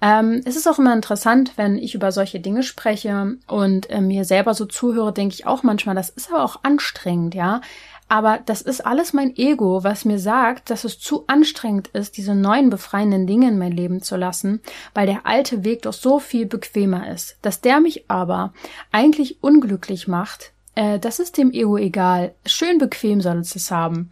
Ähm, 0.02 0.42
es 0.44 0.56
ist 0.56 0.66
auch 0.66 0.78
immer 0.78 0.92
interessant, 0.92 1.52
wenn 1.56 1.78
ich 1.78 1.94
über 1.94 2.12
solche 2.12 2.40
Dinge 2.40 2.62
spreche 2.62 3.36
und 3.46 3.88
äh, 3.88 4.00
mir 4.00 4.24
selber 4.24 4.54
so 4.54 4.66
zuhöre, 4.66 5.12
denke 5.12 5.34
ich 5.34 5.46
auch 5.46 5.62
manchmal, 5.62 5.94
das 5.94 6.10
ist 6.10 6.30
aber 6.30 6.44
auch 6.44 6.64
anstrengend, 6.64 7.34
ja. 7.34 7.60
Aber 8.08 8.38
das 8.44 8.62
ist 8.62 8.86
alles 8.86 9.12
mein 9.12 9.34
Ego, 9.36 9.82
was 9.82 10.04
mir 10.04 10.18
sagt, 10.18 10.70
dass 10.70 10.84
es 10.84 11.00
zu 11.00 11.24
anstrengend 11.26 11.88
ist, 11.88 12.16
diese 12.16 12.34
neuen 12.34 12.70
befreienden 12.70 13.26
Dinge 13.26 13.48
in 13.48 13.58
mein 13.58 13.72
Leben 13.72 14.00
zu 14.00 14.16
lassen, 14.16 14.60
weil 14.94 15.06
der 15.06 15.26
alte 15.26 15.64
Weg 15.64 15.82
doch 15.82 15.92
so 15.92 16.20
viel 16.20 16.46
bequemer 16.46 17.10
ist. 17.10 17.36
Dass 17.42 17.60
der 17.60 17.80
mich 17.80 18.08
aber 18.08 18.52
eigentlich 18.92 19.42
unglücklich 19.42 20.06
macht, 20.06 20.52
äh, 20.76 21.00
das 21.00 21.18
ist 21.18 21.36
dem 21.36 21.50
Ego 21.50 21.76
egal. 21.76 22.34
Schön 22.46 22.78
bequem 22.78 23.20
soll 23.20 23.38
es 23.38 23.56
es 23.56 23.72
haben. 23.72 24.10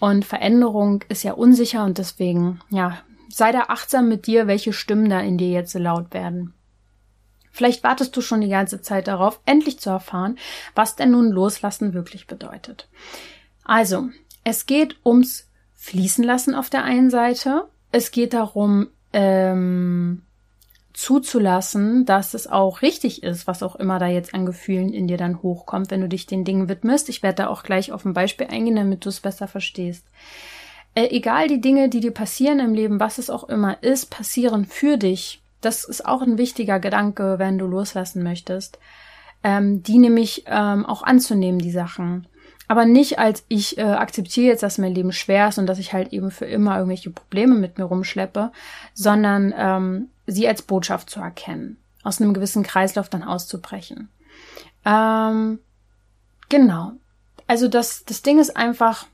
Und 0.00 0.24
Veränderung 0.24 1.04
ist 1.08 1.22
ja 1.22 1.32
unsicher 1.32 1.84
und 1.84 1.98
deswegen, 1.98 2.60
ja, 2.70 2.98
sei 3.28 3.52
da 3.52 3.66
achtsam 3.68 4.08
mit 4.08 4.26
dir, 4.26 4.46
welche 4.46 4.72
Stimmen 4.72 5.08
da 5.08 5.20
in 5.20 5.38
dir 5.38 5.50
jetzt 5.50 5.72
so 5.72 5.78
laut 5.78 6.12
werden. 6.12 6.54
Vielleicht 7.58 7.82
wartest 7.82 8.16
du 8.16 8.20
schon 8.20 8.40
die 8.40 8.48
ganze 8.48 8.82
Zeit 8.82 9.08
darauf, 9.08 9.40
endlich 9.44 9.80
zu 9.80 9.90
erfahren, 9.90 10.38
was 10.76 10.94
denn 10.94 11.10
nun 11.10 11.32
Loslassen 11.32 11.92
wirklich 11.92 12.28
bedeutet. 12.28 12.88
Also, 13.64 14.10
es 14.44 14.66
geht 14.66 14.94
ums 15.04 15.48
Fließen 15.74 16.22
lassen 16.22 16.54
auf 16.54 16.70
der 16.70 16.84
einen 16.84 17.10
Seite. 17.10 17.64
Es 17.90 18.12
geht 18.12 18.32
darum, 18.32 18.86
ähm, 19.12 20.22
zuzulassen, 20.92 22.04
dass 22.04 22.32
es 22.32 22.46
auch 22.46 22.80
richtig 22.80 23.24
ist, 23.24 23.48
was 23.48 23.64
auch 23.64 23.74
immer 23.74 23.98
da 23.98 24.06
jetzt 24.06 24.34
an 24.34 24.46
Gefühlen 24.46 24.92
in 24.92 25.08
dir 25.08 25.16
dann 25.16 25.42
hochkommt, 25.42 25.90
wenn 25.90 26.02
du 26.02 26.08
dich 26.08 26.26
den 26.26 26.44
Dingen 26.44 26.68
widmest. 26.68 27.08
Ich 27.08 27.24
werde 27.24 27.42
da 27.42 27.48
auch 27.48 27.64
gleich 27.64 27.90
auf 27.90 28.04
ein 28.04 28.14
Beispiel 28.14 28.46
eingehen, 28.46 28.76
damit 28.76 29.04
du 29.04 29.08
es 29.08 29.18
besser 29.18 29.48
verstehst. 29.48 30.06
Äh, 30.94 31.08
egal 31.10 31.48
die 31.48 31.60
Dinge, 31.60 31.88
die 31.88 31.98
dir 31.98 32.12
passieren 32.12 32.60
im 32.60 32.72
Leben, 32.72 33.00
was 33.00 33.18
es 33.18 33.30
auch 33.30 33.48
immer 33.48 33.82
ist, 33.82 34.10
passieren 34.10 34.64
für 34.64 34.96
dich 34.96 35.42
das 35.60 35.84
ist 35.84 36.06
auch 36.06 36.22
ein 36.22 36.38
wichtiger 36.38 36.78
Gedanke, 36.80 37.38
wenn 37.38 37.58
du 37.58 37.66
loslassen 37.66 38.22
möchtest. 38.22 38.78
Ähm, 39.44 39.82
die 39.84 39.98
nämlich 39.98 40.44
ähm, 40.46 40.84
auch 40.84 41.02
anzunehmen, 41.02 41.60
die 41.60 41.70
Sachen. 41.70 42.26
Aber 42.66 42.84
nicht 42.84 43.18
als 43.18 43.44
ich 43.48 43.78
äh, 43.78 43.82
akzeptiere 43.82 44.48
jetzt, 44.48 44.62
dass 44.62 44.78
mein 44.78 44.94
Leben 44.94 45.12
schwer 45.12 45.48
ist 45.48 45.58
und 45.58 45.66
dass 45.66 45.78
ich 45.78 45.92
halt 45.92 46.12
eben 46.12 46.30
für 46.30 46.44
immer 46.44 46.76
irgendwelche 46.76 47.10
Probleme 47.10 47.54
mit 47.54 47.78
mir 47.78 47.84
rumschleppe, 47.84 48.52
sondern 48.94 49.54
ähm, 49.56 50.08
sie 50.26 50.46
als 50.46 50.62
Botschaft 50.62 51.08
zu 51.08 51.20
erkennen, 51.20 51.78
aus 52.02 52.20
einem 52.20 52.34
gewissen 52.34 52.62
Kreislauf 52.62 53.08
dann 53.08 53.22
auszubrechen. 53.22 54.10
Ähm, 54.84 55.60
genau. 56.48 56.92
Also 57.46 57.68
das, 57.68 58.04
das 58.04 58.22
Ding 58.22 58.38
ist 58.38 58.56
einfach, 58.56 59.06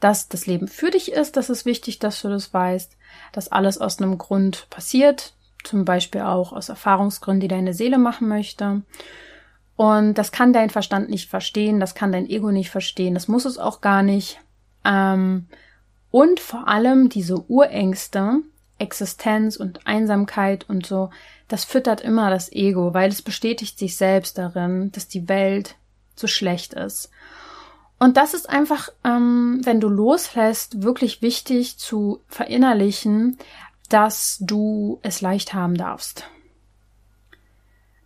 dass 0.00 0.28
das 0.28 0.46
Leben 0.46 0.68
für 0.68 0.90
dich 0.90 1.12
ist, 1.12 1.36
das 1.36 1.50
ist 1.50 1.64
wichtig, 1.64 1.98
dass 1.98 2.20
du 2.22 2.28
das 2.28 2.52
weißt, 2.52 2.96
dass 3.32 3.48
alles 3.50 3.78
aus 3.78 3.98
einem 3.98 4.18
Grund 4.18 4.68
passiert, 4.70 5.34
zum 5.64 5.84
Beispiel 5.84 6.22
auch 6.22 6.52
aus 6.52 6.68
Erfahrungsgründen, 6.68 7.40
die 7.40 7.48
deine 7.48 7.74
Seele 7.74 7.98
machen 7.98 8.28
möchte. 8.28 8.82
Und 9.74 10.14
das 10.14 10.32
kann 10.32 10.52
dein 10.52 10.70
Verstand 10.70 11.10
nicht 11.10 11.28
verstehen, 11.28 11.80
das 11.80 11.94
kann 11.94 12.12
dein 12.12 12.28
Ego 12.28 12.50
nicht 12.50 12.70
verstehen, 12.70 13.14
das 13.14 13.28
muss 13.28 13.44
es 13.44 13.58
auch 13.58 13.80
gar 13.80 14.02
nicht. 14.02 14.40
Ähm, 14.84 15.46
und 16.10 16.40
vor 16.40 16.68
allem 16.68 17.08
diese 17.08 17.44
Urängste, 17.50 18.40
Existenz 18.78 19.56
und 19.56 19.86
Einsamkeit 19.86 20.68
und 20.68 20.86
so, 20.86 21.10
das 21.48 21.64
füttert 21.64 22.00
immer 22.00 22.30
das 22.30 22.50
Ego, 22.52 22.94
weil 22.94 23.10
es 23.10 23.22
bestätigt 23.22 23.78
sich 23.78 23.96
selbst 23.96 24.38
darin, 24.38 24.92
dass 24.92 25.08
die 25.08 25.28
Welt 25.28 25.76
so 26.14 26.26
schlecht 26.26 26.74
ist. 26.74 27.10
Und 27.98 28.16
das 28.16 28.34
ist 28.34 28.48
einfach, 28.50 28.90
ähm, 29.04 29.60
wenn 29.64 29.80
du 29.80 29.88
loslässt, 29.88 30.82
wirklich 30.82 31.22
wichtig 31.22 31.78
zu 31.78 32.20
verinnerlichen, 32.28 33.38
dass 33.88 34.38
du 34.40 34.98
es 35.02 35.20
leicht 35.20 35.54
haben 35.54 35.76
darfst. 35.76 36.24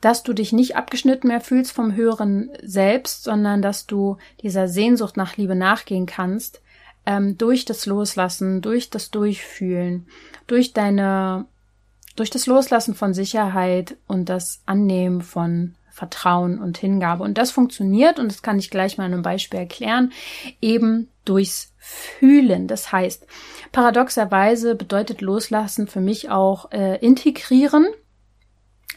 Dass 0.00 0.23
du 0.23 0.32
dich 0.32 0.52
nicht 0.52 0.76
abgeschnitten 0.76 1.28
mehr 1.28 1.40
fühlst 1.40 1.73
vom 1.73 1.94
höheren 1.94 2.50
Selbst, 2.62 3.25
sondern 3.25 3.62
dass 3.62 3.87
du 3.87 4.16
dieser 4.42 4.68
Sehnsucht 4.68 5.16
nach 5.16 5.37
Liebe 5.37 5.56
nachgehen 5.56 6.06
kannst, 6.06 6.62
ähm, 7.04 7.37
durch 7.37 7.64
das 7.64 7.87
Loslassen, 7.87 8.61
durch 8.61 8.90
das 8.90 9.11
Durchfühlen, 9.11 10.06
durch 10.47 10.73
deine, 10.73 11.47
durch 12.14 12.30
das 12.30 12.47
Loslassen 12.47 12.94
von 12.94 13.12
Sicherheit 13.12 13.97
und 14.06 14.28
das 14.28 14.62
Annehmen 14.66 15.23
von 15.23 15.75
Vertrauen 16.00 16.59
und 16.59 16.78
Hingabe. 16.78 17.23
Und 17.23 17.37
das 17.37 17.50
funktioniert, 17.50 18.19
und 18.19 18.33
das 18.33 18.40
kann 18.40 18.59
ich 18.59 18.71
gleich 18.71 18.97
mal 18.97 19.04
in 19.04 19.12
einem 19.12 19.23
Beispiel 19.23 19.61
erklären, 19.61 20.12
eben 20.62 21.11
durchs 21.26 21.75
Fühlen. 21.76 22.69
Das 22.69 22.90
heißt, 22.90 23.26
paradoxerweise 23.71 24.76
bedeutet 24.76 25.21
Loslassen 25.21 25.87
für 25.87 26.00
mich 26.00 26.30
auch 26.30 26.73
äh, 26.73 26.97
integrieren. 27.04 27.87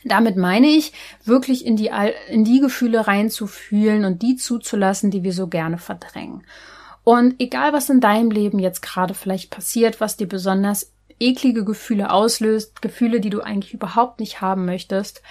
Damit 0.06 0.38
meine 0.38 0.68
ich, 0.68 0.94
wirklich 1.26 1.66
in 1.66 1.76
die, 1.76 1.92
in 2.30 2.46
die 2.46 2.62
Gefühle 2.62 3.06
reinzufühlen 3.06 4.06
und 4.06 4.22
die 4.22 4.38
zuzulassen, 4.38 5.12
die 5.12 5.24
wir 5.24 5.34
so 5.34 5.48
gerne 5.48 5.78
verdrängen. 5.78 6.44
Und 7.04 7.36
egal, 7.40 7.74
was 7.74 7.90
in 7.90 8.00
deinem 8.00 8.32
Leben 8.32 8.60
jetzt 8.60 8.82
gerade 8.82 9.14
vielleicht 9.14 9.50
passiert, 9.50 10.00
was 10.00 10.16
dir 10.16 10.28
besonders 10.28 10.94
eklige 11.20 11.66
Gefühle 11.66 12.12
auslöst, 12.12 12.82
Gefühle, 12.82 13.20
die 13.20 13.30
du 13.30 13.42
eigentlich 13.42 13.74
überhaupt 13.74 14.22
nicht 14.22 14.40
haben 14.40 14.66
möchtest, 14.66 15.22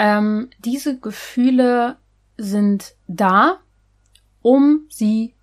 ähm, 0.00 0.48
diese 0.64 0.98
Gefühle 0.98 1.98
sind 2.38 2.94
da, 3.06 3.58
um 4.40 4.86
sie 4.88 5.34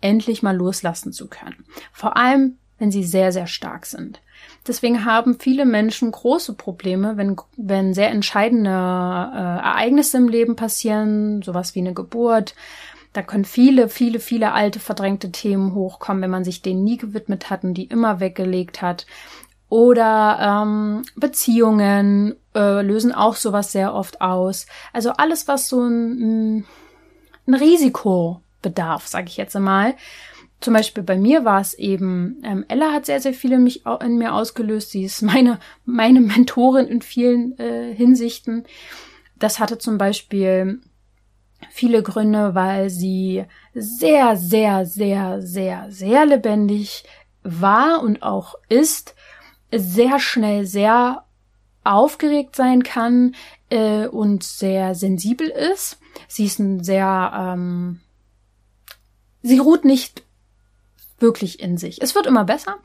endlich 0.00 0.42
mal 0.42 0.56
loslassen 0.56 1.12
zu 1.12 1.28
können. 1.28 1.64
Vor 1.92 2.16
allem, 2.16 2.58
wenn 2.80 2.90
sie 2.90 3.04
sehr, 3.04 3.30
sehr 3.30 3.46
stark 3.46 3.86
sind. 3.86 4.20
Deswegen 4.66 5.04
haben 5.04 5.38
viele 5.38 5.64
Menschen 5.64 6.10
große 6.10 6.54
Probleme, 6.54 7.16
wenn, 7.16 7.36
wenn 7.56 7.94
sehr 7.94 8.10
entscheidende 8.10 8.70
äh, 8.70 8.72
Ereignisse 8.72 10.16
im 10.16 10.28
Leben 10.28 10.56
passieren, 10.56 11.42
sowas 11.42 11.76
wie 11.76 11.80
eine 11.80 11.94
Geburt. 11.94 12.56
Da 13.12 13.22
können 13.22 13.44
viele, 13.44 13.88
viele, 13.88 14.18
viele 14.18 14.50
alte 14.50 14.80
verdrängte 14.80 15.30
Themen 15.30 15.74
hochkommen, 15.74 16.24
wenn 16.24 16.30
man 16.30 16.44
sich 16.44 16.60
denen 16.60 16.82
nie 16.82 16.96
gewidmet 16.96 17.50
hat 17.50 17.62
und 17.62 17.74
die 17.74 17.84
immer 17.84 18.18
weggelegt 18.18 18.82
hat. 18.82 19.06
Oder 19.72 20.64
ähm, 20.66 21.02
Beziehungen 21.16 22.36
äh, 22.54 22.82
lösen 22.82 23.10
auch 23.10 23.36
sowas 23.36 23.72
sehr 23.72 23.94
oft 23.94 24.20
aus. 24.20 24.66
Also 24.92 25.12
alles, 25.12 25.48
was 25.48 25.70
so 25.70 25.80
ein, 25.80 26.66
ein 27.46 27.54
Risiko 27.54 28.42
bedarf, 28.60 29.06
sage 29.06 29.28
ich 29.28 29.38
jetzt 29.38 29.56
einmal. 29.56 29.94
Zum 30.60 30.74
Beispiel 30.74 31.02
bei 31.02 31.16
mir 31.16 31.46
war 31.46 31.62
es 31.62 31.72
eben, 31.72 32.36
ähm, 32.44 32.66
Ella 32.68 32.92
hat 32.92 33.06
sehr, 33.06 33.22
sehr 33.22 33.32
viel 33.32 33.52
in, 33.52 33.64
mich, 33.64 33.86
in 34.04 34.18
mir 34.18 34.34
ausgelöst. 34.34 34.90
Sie 34.90 35.04
ist 35.04 35.22
meine, 35.22 35.58
meine 35.86 36.20
Mentorin 36.20 36.86
in 36.86 37.00
vielen 37.00 37.58
äh, 37.58 37.94
Hinsichten. 37.94 38.64
Das 39.36 39.58
hatte 39.58 39.78
zum 39.78 39.96
Beispiel 39.96 40.82
viele 41.70 42.02
Gründe, 42.02 42.54
weil 42.54 42.90
sie 42.90 43.46
sehr, 43.72 44.36
sehr, 44.36 44.84
sehr, 44.84 45.40
sehr, 45.40 45.86
sehr 45.88 46.26
lebendig 46.26 47.04
war 47.42 48.02
und 48.02 48.22
auch 48.22 48.56
ist 48.68 49.14
sehr 49.72 50.18
schnell 50.18 50.66
sehr 50.66 51.24
aufgeregt 51.84 52.56
sein 52.56 52.82
kann 52.82 53.34
äh, 53.70 54.06
und 54.06 54.44
sehr 54.44 54.94
sensibel 54.94 55.48
ist. 55.48 55.98
Sie 56.28 56.44
ist 56.44 56.58
ein 56.58 56.84
sehr, 56.84 57.32
ähm, 57.34 58.00
sie 59.42 59.58
ruht 59.58 59.84
nicht 59.84 60.22
wirklich 61.18 61.60
in 61.60 61.78
sich. 61.78 62.02
Es 62.02 62.14
wird 62.14 62.26
immer 62.26 62.44
besser, 62.44 62.76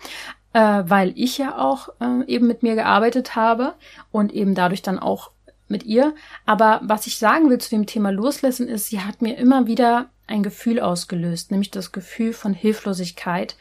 äh, 0.53 0.83
weil 0.85 1.13
ich 1.15 1.37
ja 1.37 1.57
auch 1.57 1.89
äh, 1.99 2.25
eben 2.27 2.47
mit 2.47 2.63
mir 2.63 2.75
gearbeitet 2.75 3.35
habe 3.35 3.75
und 4.11 4.31
eben 4.33 4.55
dadurch 4.55 4.81
dann 4.81 4.99
auch 4.99 5.31
mit 5.67 5.83
ihr. 5.83 6.15
Aber 6.45 6.79
was 6.83 7.07
ich 7.07 7.17
sagen 7.17 7.49
will 7.49 7.57
zu 7.57 7.69
dem 7.69 7.85
Thema 7.85 8.11
Loslassen 8.11 8.67
ist, 8.67 8.87
sie 8.87 9.01
hat 9.01 9.21
mir 9.21 9.37
immer 9.37 9.67
wieder 9.67 10.09
ein 10.27 10.43
Gefühl 10.43 10.79
ausgelöst, 10.79 11.51
nämlich 11.51 11.71
das 11.71 11.91
Gefühl 11.91 12.33
von 12.33 12.53
Hilflosigkeit. 12.53 13.55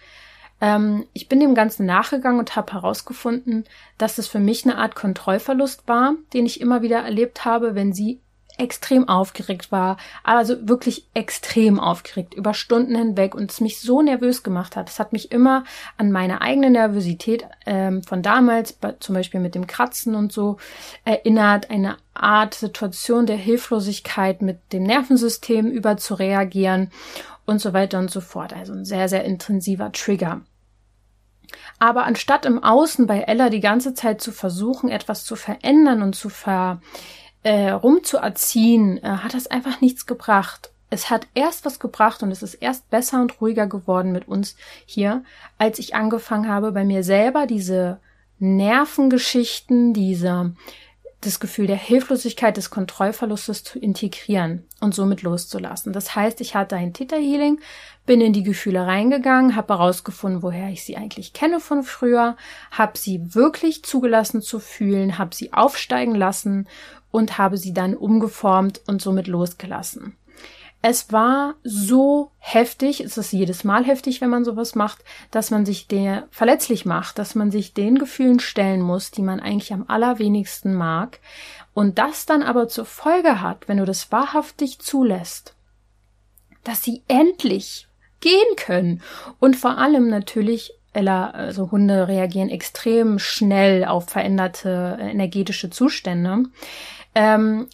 Ähm, 0.61 1.07
ich 1.13 1.29
bin 1.29 1.41
dem 1.41 1.55
Ganzen 1.55 1.87
nachgegangen 1.87 2.39
und 2.39 2.57
habe 2.57 2.73
herausgefunden, 2.73 3.65
dass 3.99 4.19
es 4.19 4.27
für 4.27 4.41
mich 4.41 4.65
eine 4.65 4.79
Art 4.79 4.95
Kontrollverlust 4.95 5.87
war, 5.87 6.15
den 6.33 6.47
ich 6.47 6.61
immer 6.61 6.83
wieder 6.83 7.01
erlebt 7.01 7.45
habe, 7.45 7.75
wenn 7.75 7.93
sie 7.93 8.21
extrem 8.59 9.09
aufgeregt 9.09 9.73
war, 9.73 9.97
also 10.25 10.69
wirklich 10.69 11.09
extrem 11.15 11.79
aufgeregt 11.79 12.35
über 12.35 12.55
Stunden 12.55 12.97
hinweg 12.97 13.35
und 13.35 13.51
es 13.51 13.61
mich 13.61 13.81
so 13.81 14.03
nervös 14.03 14.43
gemacht 14.43 14.77
hat. 14.77 14.89
Es 14.89 14.99
hat 14.99 15.13
mich 15.13 15.33
immer 15.33 15.65
an 15.97 16.13
meine 16.13 16.41
eigene 16.41 16.71
Nervosität 16.71 17.47
ähm, 17.67 18.03
von 18.03 18.23
damals, 18.23 18.79
zum 19.01 19.15
Beispiel 19.15 19.41
mit 19.41 19.55
dem 19.55 19.67
Kratzen 19.67 20.15
und 20.15 20.33
so, 20.33 20.57
erinnert, 21.05 21.71
eine 21.71 21.97
Art 22.15 22.55
Situation 22.55 23.27
der 23.27 23.37
Hilflosigkeit 23.37 24.43
mit 24.43 24.73
dem 24.73 24.85
Nervensystem 24.85 25.67
über 25.67 25.97
zu 25.97 26.15
reagieren 26.15 26.91
und 27.45 27.61
so 27.61 27.73
weiter 27.73 27.99
und 27.99 28.11
so 28.11 28.21
fort. 28.21 28.53
Also 28.53 28.73
ein 28.73 28.85
sehr, 28.85 29.09
sehr 29.09 29.25
intensiver 29.25 29.93
Trigger. 29.93 30.43
Aber 31.79 32.05
anstatt 32.05 32.47
im 32.47 32.63
Außen 32.63 33.07
bei 33.07 33.21
Ella 33.21 33.51
die 33.51 33.61
ganze 33.61 33.95
Zeit 33.95 34.21
zu 34.21 34.33
versuchen, 34.33 34.89
etwas 34.89 35.25
zu 35.25 35.37
verändern 35.37 36.03
und 36.03 36.15
zu 36.15 36.29
ver 36.29 36.81
äh, 37.47 37.71
rumzuerziehen, 37.71 38.99
äh, 39.05 39.07
hat 39.07 39.33
das 39.33 39.47
einfach 39.47 39.81
nichts 39.81 40.07
gebracht. 40.07 40.73
Es 40.91 41.11
hat 41.11 41.29
erst 41.33 41.65
was 41.65 41.79
gebracht 41.79 42.25
und 42.25 42.33
es 42.33 42.43
ist 42.43 42.55
erst 42.55 42.91
besser 42.91 43.23
und 43.23 43.41
ruhiger 43.41 43.69
geworden 43.69 44.11
mit 44.11 44.27
uns 44.27 44.57
hier, 44.85 45.23
als 45.57 45.79
ich 45.79 45.95
angefangen 45.95 46.49
habe, 46.49 46.73
bei 46.73 46.85
mir 46.85 47.05
selber 47.05 47.47
diese 47.47 48.01
Nervengeschichten, 48.41 49.95
diese 49.95 50.55
das 51.21 51.41
Gefühl 51.41 51.69
der 51.69 51.77
Hilflosigkeit, 51.77 52.57
des 52.57 52.71
Kontrollverlustes 52.71 53.65
zu 53.65 53.79
integrieren 53.79 54.65
und 54.81 54.95
somit 54.95 55.23
loszulassen. 55.23 55.93
Das 55.93 56.15
heißt, 56.15 56.41
ich 56.41 56.55
hatte 56.55 56.77
ein 56.77 56.93
Theta 56.93 57.17
Healing, 57.17 57.61
bin 58.07 58.21
in 58.21 58.33
die 58.33 58.43
Gefühle 58.43 58.87
reingegangen, 58.87 59.57
habe 59.57 59.75
herausgefunden, 59.75 60.43
woher 60.43 60.69
ich 60.71 60.85
sie 60.85 60.97
eigentlich 60.97 61.33
kenne 61.33 61.61
von 61.61 61.85
früher, 61.85 62.37
habe 62.71 62.99
sie 62.99 63.35
wirklich 63.35 63.85
zugelassen 63.85 64.43
zu 64.43 64.59
fühlen, 64.61 65.19
habe 65.19 65.35
sie 65.35 65.53
aufsteigen 65.53 66.15
lassen 66.15 66.69
und 67.17 67.39
habe 67.39 67.57
sie 67.57 67.73
dann 67.73 67.95
umgeformt 67.95 68.83
und 68.87 69.01
somit 69.01 69.27
losgelassen. 69.27 70.19
Es 70.83 71.11
war 71.13 71.55
so 71.65 72.31
heftig, 72.37 73.01
es 73.01 73.17
ist 73.17 73.33
jedes 73.33 73.65
Mal 73.65 73.85
heftig, 73.85 74.21
wenn 74.21 74.29
man 74.29 74.45
sowas 74.45 74.75
macht, 74.75 75.03
dass 75.31 75.51
man 75.51 75.65
sich 75.65 75.89
der 75.89 76.29
verletzlich 76.31 76.85
macht, 76.85 77.19
dass 77.19 77.35
man 77.35 77.51
sich 77.51 77.73
den 77.73 77.99
Gefühlen 77.99 78.39
stellen 78.39 78.83
muss, 78.83 79.13
die 79.13 79.23
man 79.23 79.41
eigentlich 79.41 79.73
am 79.73 79.87
allerwenigsten 79.89 80.75
mag. 80.75 81.21
Und 81.73 81.97
das 81.97 82.27
dann 82.27 82.43
aber 82.43 82.69
zur 82.69 82.85
Folge 82.85 83.41
hat, 83.41 83.67
wenn 83.67 83.79
du 83.79 83.87
das 83.87 84.13
wahrhaftig 84.13 84.81
zulässt, 84.81 85.55
dass 86.65 86.85
sie 86.85 87.03
endlich 87.09 87.89
gehen 88.21 88.57
können. 88.57 89.01
Und 89.41 89.57
vor 89.57 89.79
allem 89.79 90.11
natürlich 90.11 90.75
Ella, 90.97 91.29
also 91.31 91.71
Hunde 91.71 92.09
reagieren 92.09 92.49
extrem 92.49 93.19
schnell 93.19 93.85
auf 93.85 94.09
veränderte 94.09 94.99
energetische 94.99 95.69
Zustände 95.69 96.45
ähm, 97.17 97.67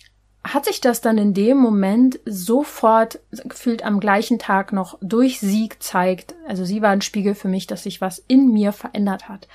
hat 0.44 0.64
sich 0.64 0.80
das 0.80 1.00
dann 1.00 1.18
in 1.18 1.34
dem 1.34 1.58
Moment 1.58 2.18
sofort 2.25 3.20
gefühlt 3.44 3.84
am 3.84 4.00
gleichen 4.00 4.38
Tag 4.38 4.72
noch 4.72 4.99
durch 5.00 5.38
sie 5.40 5.68
gezeigt. 5.68 6.34
Also 6.49 6.64
sie 6.64 6.80
war 6.80 6.90
ein 6.90 7.02
Spiegel 7.02 7.34
für 7.34 7.49
mich, 7.49 7.66
dass 7.66 7.82
sich 7.82 8.00
was 8.00 8.18
in 8.26 8.52
mir 8.52 8.72
verändert 8.72 9.28
hat. 9.28 9.46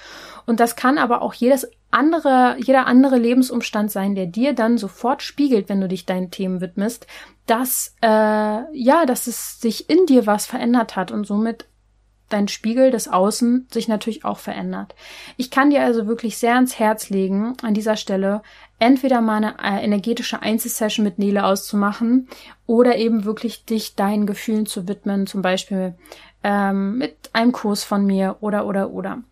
Und 0.45 0.59
das 0.59 0.75
kann 0.75 0.97
aber 0.97 1.21
auch 1.21 1.33
jedes 1.33 1.69
andere, 1.89 2.57
jeder 2.59 2.85
andere 2.85 3.17
Lebensumstand 3.17 3.91
sein, 3.91 4.15
der 4.15 4.27
dir 4.27 4.53
dann 4.53 4.77
sofort 4.77 5.21
spiegelt, 5.21 5.67
wenn 5.67 5.81
du 5.81 5.87
dich 5.87 6.05
deinen 6.05 6.31
Themen 6.31 6.61
widmest, 6.61 7.07
dass 7.47 7.95
äh, 8.01 8.07
ja, 8.07 9.05
dass 9.05 9.27
es 9.27 9.59
sich 9.59 9.89
in 9.89 10.05
dir 10.05 10.25
was 10.25 10.45
verändert 10.45 10.95
hat 10.95 11.11
und 11.11 11.25
somit 11.25 11.65
dein 12.29 12.47
Spiegel 12.47 12.91
des 12.91 13.07
Außen 13.07 13.67
sich 13.71 13.87
natürlich 13.87 14.25
auch 14.25 14.39
verändert. 14.39 14.95
Ich 15.37 15.51
kann 15.51 15.69
dir 15.69 15.81
also 15.81 16.07
wirklich 16.07 16.37
sehr 16.37 16.55
ans 16.55 16.79
Herz 16.79 17.09
legen, 17.09 17.55
an 17.61 17.73
dieser 17.73 17.95
Stelle 17.95 18.41
entweder 18.79 19.21
mal 19.21 19.37
eine 19.37 19.55
äh, 19.61 19.83
energetische 19.83 20.41
Einzelsession 20.41 21.03
mit 21.03 21.19
Nele 21.19 21.45
auszumachen 21.45 22.27
oder 22.65 22.97
eben 22.97 23.25
wirklich 23.25 23.65
dich 23.65 23.95
deinen 23.95 24.25
Gefühlen 24.25 24.65
zu 24.65 24.87
widmen, 24.87 25.27
zum 25.27 25.41
Beispiel 25.41 25.95
ähm, 26.43 26.97
mit 26.97 27.15
einem 27.33 27.51
Kurs 27.51 27.83
von 27.83 28.05
mir 28.05 28.37
oder 28.41 28.65
oder 28.65 28.91
oder. 28.91 29.23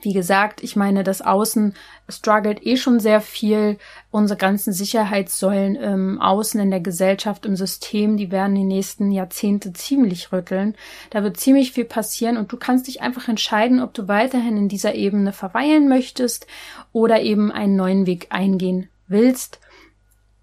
Wie 0.00 0.14
gesagt, 0.14 0.62
ich 0.62 0.76
meine, 0.76 1.04
das 1.04 1.20
Außen 1.20 1.74
struggelt 2.08 2.64
eh 2.64 2.78
schon 2.78 3.00
sehr 3.00 3.20
viel. 3.20 3.78
Unsere 4.10 4.38
ganzen 4.38 4.72
Sicherheitssäulen 4.72 5.76
im 5.76 6.20
Außen, 6.22 6.58
in 6.58 6.70
der 6.70 6.80
Gesellschaft, 6.80 7.44
im 7.44 7.54
System, 7.54 8.16
die 8.16 8.30
werden 8.32 8.54
die 8.54 8.64
nächsten 8.64 9.12
Jahrzehnte 9.12 9.74
ziemlich 9.74 10.32
rütteln. 10.32 10.74
Da 11.10 11.22
wird 11.22 11.36
ziemlich 11.36 11.72
viel 11.72 11.84
passieren 11.84 12.38
und 12.38 12.50
du 12.50 12.56
kannst 12.56 12.86
dich 12.86 13.02
einfach 13.02 13.28
entscheiden, 13.28 13.80
ob 13.80 13.92
du 13.92 14.08
weiterhin 14.08 14.56
in 14.56 14.68
dieser 14.68 14.94
Ebene 14.94 15.32
verweilen 15.32 15.86
möchtest 15.86 16.46
oder 16.92 17.20
eben 17.20 17.52
einen 17.52 17.76
neuen 17.76 18.06
Weg 18.06 18.28
eingehen 18.30 18.88
willst. 19.06 19.60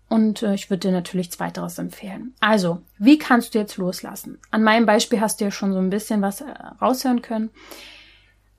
Und 0.08 0.44
äh, 0.44 0.54
ich 0.54 0.70
würde 0.70 0.90
dir 0.90 0.92
natürlich 0.92 1.32
zweiteres 1.32 1.80
empfehlen. 1.80 2.36
Also, 2.42 2.82
wie 3.00 3.18
kannst 3.18 3.56
du 3.56 3.60
jetzt 3.60 3.78
loslassen? 3.78 4.40
An 4.52 4.62
meinem 4.62 4.86
Beispiel 4.86 5.20
hast 5.20 5.40
du 5.40 5.46
ja 5.46 5.52
schon 5.52 5.74
so 5.74 5.80
ein 5.80 5.90
bisschen 5.90 6.22
was 6.22 6.42
äh, 6.42 6.46
raushören 6.80 7.22
können. 7.22 7.50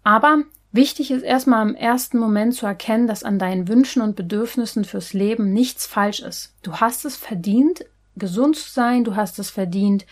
Aber 0.03 0.39
Wichtig 0.75 1.11
ist 1.11 1.23
erstmal 1.23 1.69
im 1.69 1.75
ersten 1.75 2.19
Moment 2.19 2.55
zu 2.55 2.65
erkennen, 2.65 3.07
dass 3.07 3.25
an 3.25 3.39
deinen 3.39 3.69
Wünschen 3.69 4.01
und 4.01 4.17
Bedürfnissen 4.17 4.85
fürs 4.85 5.13
Leben 5.13 5.53
nichts 5.53 5.87
falsch 5.87 6.21
ist. 6.21 6.55
Du 6.63 6.77
hast 6.77 7.05
es 7.05 7.17
verdient, 7.17 7.85
gesund 8.17 8.57
zu 8.57 8.71
sein, 8.71 9.05
du 9.05 9.15
hast 9.15 9.39
es 9.39 9.51
verdient, 9.51 10.07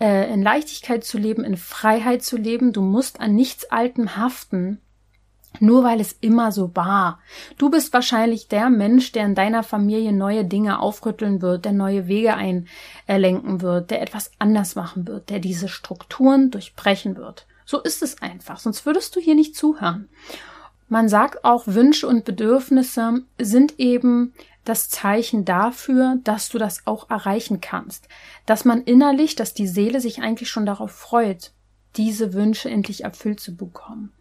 äh, 0.00 0.32
in 0.32 0.42
Leichtigkeit 0.42 1.04
zu 1.04 1.18
leben, 1.18 1.44
in 1.44 1.58
Freiheit 1.58 2.22
zu 2.22 2.38
leben. 2.38 2.72
Du 2.72 2.80
musst 2.80 3.20
an 3.20 3.34
nichts 3.34 3.70
Altem 3.70 4.16
haften, 4.16 4.80
nur 5.60 5.84
weil 5.84 6.00
es 6.00 6.12
immer 6.12 6.52
so 6.52 6.74
war. 6.74 7.20
Du 7.58 7.70
bist 7.70 7.92
wahrscheinlich 7.92 8.48
der 8.48 8.70
Mensch, 8.70 9.12
der 9.12 9.26
in 9.26 9.34
deiner 9.34 9.62
Familie 9.62 10.14
neue 10.14 10.44
Dinge 10.46 10.78
aufrütteln 10.80 11.42
wird, 11.42 11.66
der 11.66 11.72
neue 11.72 12.08
Wege 12.08 12.34
einlenken 12.34 13.60
wird, 13.60 13.90
der 13.90 14.00
etwas 14.00 14.30
anders 14.38 14.74
machen 14.74 15.06
wird, 15.06 15.28
der 15.28 15.38
diese 15.38 15.68
Strukturen 15.68 16.50
durchbrechen 16.50 17.16
wird. 17.16 17.46
So 17.70 17.82
ist 17.82 18.02
es 18.02 18.22
einfach, 18.22 18.60
sonst 18.60 18.86
würdest 18.86 19.14
du 19.14 19.20
hier 19.20 19.34
nicht 19.34 19.54
zuhören. 19.54 20.08
Man 20.88 21.10
sagt 21.10 21.44
auch, 21.44 21.66
Wünsche 21.66 22.08
und 22.08 22.24
Bedürfnisse 22.24 23.24
sind 23.38 23.78
eben 23.78 24.32
das 24.64 24.88
Zeichen 24.88 25.44
dafür, 25.44 26.16
dass 26.24 26.48
du 26.48 26.56
das 26.56 26.86
auch 26.86 27.10
erreichen 27.10 27.60
kannst. 27.60 28.08
Dass 28.46 28.64
man 28.64 28.84
innerlich, 28.84 29.36
dass 29.36 29.52
die 29.52 29.68
Seele 29.68 30.00
sich 30.00 30.22
eigentlich 30.22 30.48
schon 30.48 30.64
darauf 30.64 30.92
freut, 30.92 31.52
diese 31.96 32.32
Wünsche 32.32 32.70
endlich 32.70 33.04
erfüllt 33.04 33.38
zu 33.38 33.54
bekommen. 33.54 34.14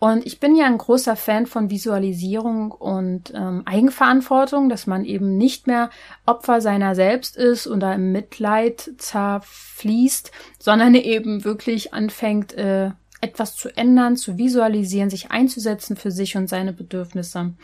Und 0.00 0.26
ich 0.26 0.38
bin 0.38 0.54
ja 0.54 0.66
ein 0.66 0.78
großer 0.78 1.16
Fan 1.16 1.46
von 1.46 1.70
Visualisierung 1.70 2.70
und 2.70 3.32
ähm, 3.34 3.62
Eigenverantwortung, 3.64 4.68
dass 4.68 4.86
man 4.86 5.04
eben 5.04 5.36
nicht 5.36 5.66
mehr 5.66 5.90
Opfer 6.24 6.60
seiner 6.60 6.94
selbst 6.94 7.36
ist 7.36 7.66
oder 7.66 7.94
im 7.94 8.12
Mitleid 8.12 8.92
zerfließt, 8.98 10.30
sondern 10.60 10.94
eben 10.94 11.44
wirklich 11.44 11.94
anfängt, 11.94 12.52
äh, 12.54 12.90
etwas 13.20 13.56
zu 13.56 13.76
ändern, 13.76 14.16
zu 14.16 14.38
visualisieren, 14.38 15.10
sich 15.10 15.32
einzusetzen 15.32 15.96
für 15.96 16.12
sich 16.12 16.36
und 16.36 16.48
seine 16.48 16.72
Bedürfnisse. 16.72 17.54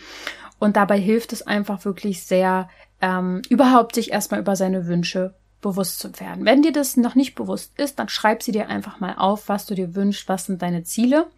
Und 0.58 0.76
dabei 0.76 0.98
hilft 0.98 1.32
es 1.32 1.46
einfach 1.46 1.84
wirklich 1.84 2.24
sehr, 2.24 2.68
ähm, 3.00 3.42
überhaupt 3.48 3.94
sich 3.94 4.10
erstmal 4.10 4.40
über 4.40 4.56
seine 4.56 4.88
Wünsche 4.88 5.34
bewusst 5.60 6.00
zu 6.00 6.18
werden. 6.18 6.44
Wenn 6.44 6.62
dir 6.62 6.72
das 6.72 6.96
noch 6.96 7.14
nicht 7.14 7.36
bewusst 7.36 7.78
ist, 7.78 8.00
dann 8.00 8.08
schreib 8.08 8.42
sie 8.42 8.50
dir 8.50 8.68
einfach 8.68 8.98
mal 8.98 9.14
auf, 9.16 9.48
was 9.48 9.66
du 9.66 9.76
dir 9.76 9.94
wünschst, 9.94 10.28
was 10.28 10.46
sind 10.46 10.60
deine 10.60 10.82
Ziele 10.82 11.28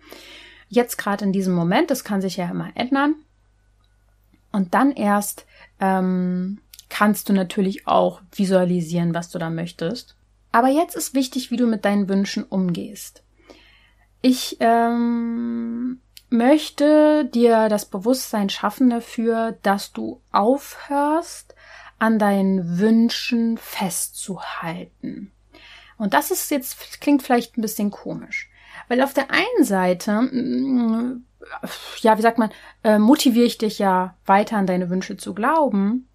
jetzt 0.68 0.96
gerade 0.96 1.24
in 1.24 1.32
diesem 1.32 1.54
Moment, 1.54 1.90
das 1.90 2.04
kann 2.04 2.20
sich 2.20 2.36
ja 2.36 2.50
immer 2.50 2.70
ändern. 2.74 3.14
Und 4.52 4.74
dann 4.74 4.92
erst 4.92 5.46
ähm, 5.80 6.60
kannst 6.88 7.28
du 7.28 7.32
natürlich 7.32 7.86
auch 7.86 8.20
visualisieren, 8.34 9.14
was 9.14 9.30
du 9.30 9.38
da 9.38 9.50
möchtest. 9.50 10.16
Aber 10.52 10.68
jetzt 10.68 10.96
ist 10.96 11.14
wichtig, 11.14 11.50
wie 11.50 11.56
du 11.56 11.66
mit 11.66 11.84
deinen 11.84 12.08
Wünschen 12.08 12.44
umgehst. 12.44 13.22
Ich 14.22 14.56
ähm, 14.60 16.00
möchte 16.30 17.26
dir 17.26 17.68
das 17.68 17.84
Bewusstsein 17.84 18.48
schaffen 18.48 18.90
dafür, 18.90 19.58
dass 19.62 19.92
du 19.92 20.20
aufhörst, 20.32 21.54
an 21.98 22.18
deinen 22.18 22.78
Wünschen 22.78 23.56
festzuhalten. 23.56 25.32
Und 25.98 26.12
das 26.12 26.30
ist 26.30 26.50
jetzt, 26.50 27.00
klingt 27.00 27.22
vielleicht 27.22 27.56
ein 27.56 27.62
bisschen 27.62 27.90
komisch. 27.90 28.50
Weil 28.88 29.02
auf 29.02 29.14
der 29.14 29.30
einen 29.30 29.64
Seite, 29.64 30.22
mm, 30.22 31.24
ja, 32.00 32.16
wie 32.18 32.22
sagt 32.22 32.38
man, 32.38 32.50
äh, 32.84 32.98
motiviere 32.98 33.46
ich 33.46 33.58
dich 33.58 33.78
ja 33.78 34.16
weiter 34.24 34.56
an 34.56 34.66
deine 34.66 34.90
Wünsche 34.90 35.16
zu 35.16 35.34
glauben. 35.34 36.08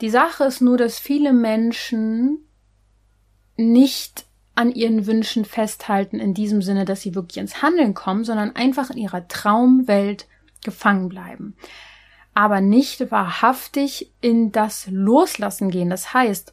Die 0.00 0.10
Sache 0.10 0.44
ist 0.44 0.60
nur, 0.60 0.76
dass 0.76 0.98
viele 0.98 1.32
Menschen 1.32 2.38
nicht 3.56 4.26
an 4.54 4.72
ihren 4.72 5.06
Wünschen 5.06 5.44
festhalten 5.44 6.18
in 6.18 6.34
diesem 6.34 6.62
Sinne, 6.62 6.84
dass 6.84 7.02
sie 7.02 7.14
wirklich 7.14 7.38
ins 7.38 7.62
Handeln 7.62 7.94
kommen, 7.94 8.24
sondern 8.24 8.54
einfach 8.54 8.90
in 8.90 8.98
ihrer 8.98 9.28
Traumwelt 9.28 10.26
gefangen 10.64 11.08
bleiben. 11.08 11.56
aber 12.36 12.60
nicht 12.60 13.10
wahrhaftig 13.10 14.12
in 14.20 14.52
das 14.52 14.88
Loslassen 14.90 15.70
gehen. 15.70 15.88
Das 15.88 16.12
heißt, 16.12 16.52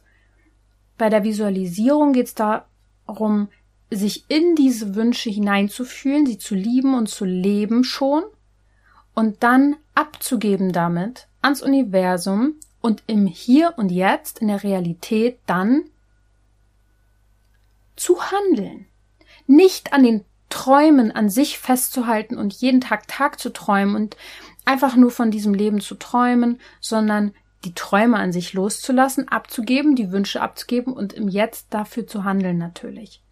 bei 0.96 1.10
der 1.10 1.24
Visualisierung 1.24 2.14
geht 2.14 2.28
es 2.28 2.34
darum, 2.34 3.48
sich 3.96 4.24
in 4.28 4.54
diese 4.56 4.94
Wünsche 4.94 5.30
hineinzufühlen, 5.30 6.26
sie 6.26 6.38
zu 6.38 6.54
lieben 6.54 6.94
und 6.94 7.08
zu 7.08 7.24
leben 7.24 7.84
schon 7.84 8.24
und 9.14 9.42
dann 9.42 9.76
abzugeben 9.94 10.72
damit 10.72 11.28
ans 11.42 11.62
Universum 11.62 12.54
und 12.80 13.02
im 13.06 13.26
Hier 13.26 13.74
und 13.76 13.90
Jetzt, 13.90 14.40
in 14.40 14.48
der 14.48 14.62
Realität 14.62 15.38
dann 15.46 15.84
zu 17.96 18.20
handeln. 18.30 18.86
Nicht 19.46 19.92
an 19.92 20.02
den 20.02 20.24
Träumen 20.50 21.10
an 21.10 21.30
sich 21.30 21.58
festzuhalten 21.58 22.36
und 22.36 22.52
jeden 22.52 22.80
Tag 22.80 23.08
Tag 23.08 23.40
zu 23.40 23.50
träumen 23.50 23.96
und 23.96 24.16
einfach 24.64 24.96
nur 24.96 25.10
von 25.10 25.30
diesem 25.30 25.54
Leben 25.54 25.80
zu 25.80 25.94
träumen, 25.94 26.60
sondern 26.80 27.34
die 27.64 27.74
Träume 27.74 28.18
an 28.18 28.32
sich 28.32 28.52
loszulassen, 28.52 29.28
abzugeben, 29.28 29.96
die 29.96 30.12
Wünsche 30.12 30.40
abzugeben 30.40 30.92
und 30.92 31.12
im 31.12 31.28
Jetzt 31.28 31.68
dafür 31.70 32.06
zu 32.06 32.24
handeln 32.24 32.58
natürlich. 32.58 33.23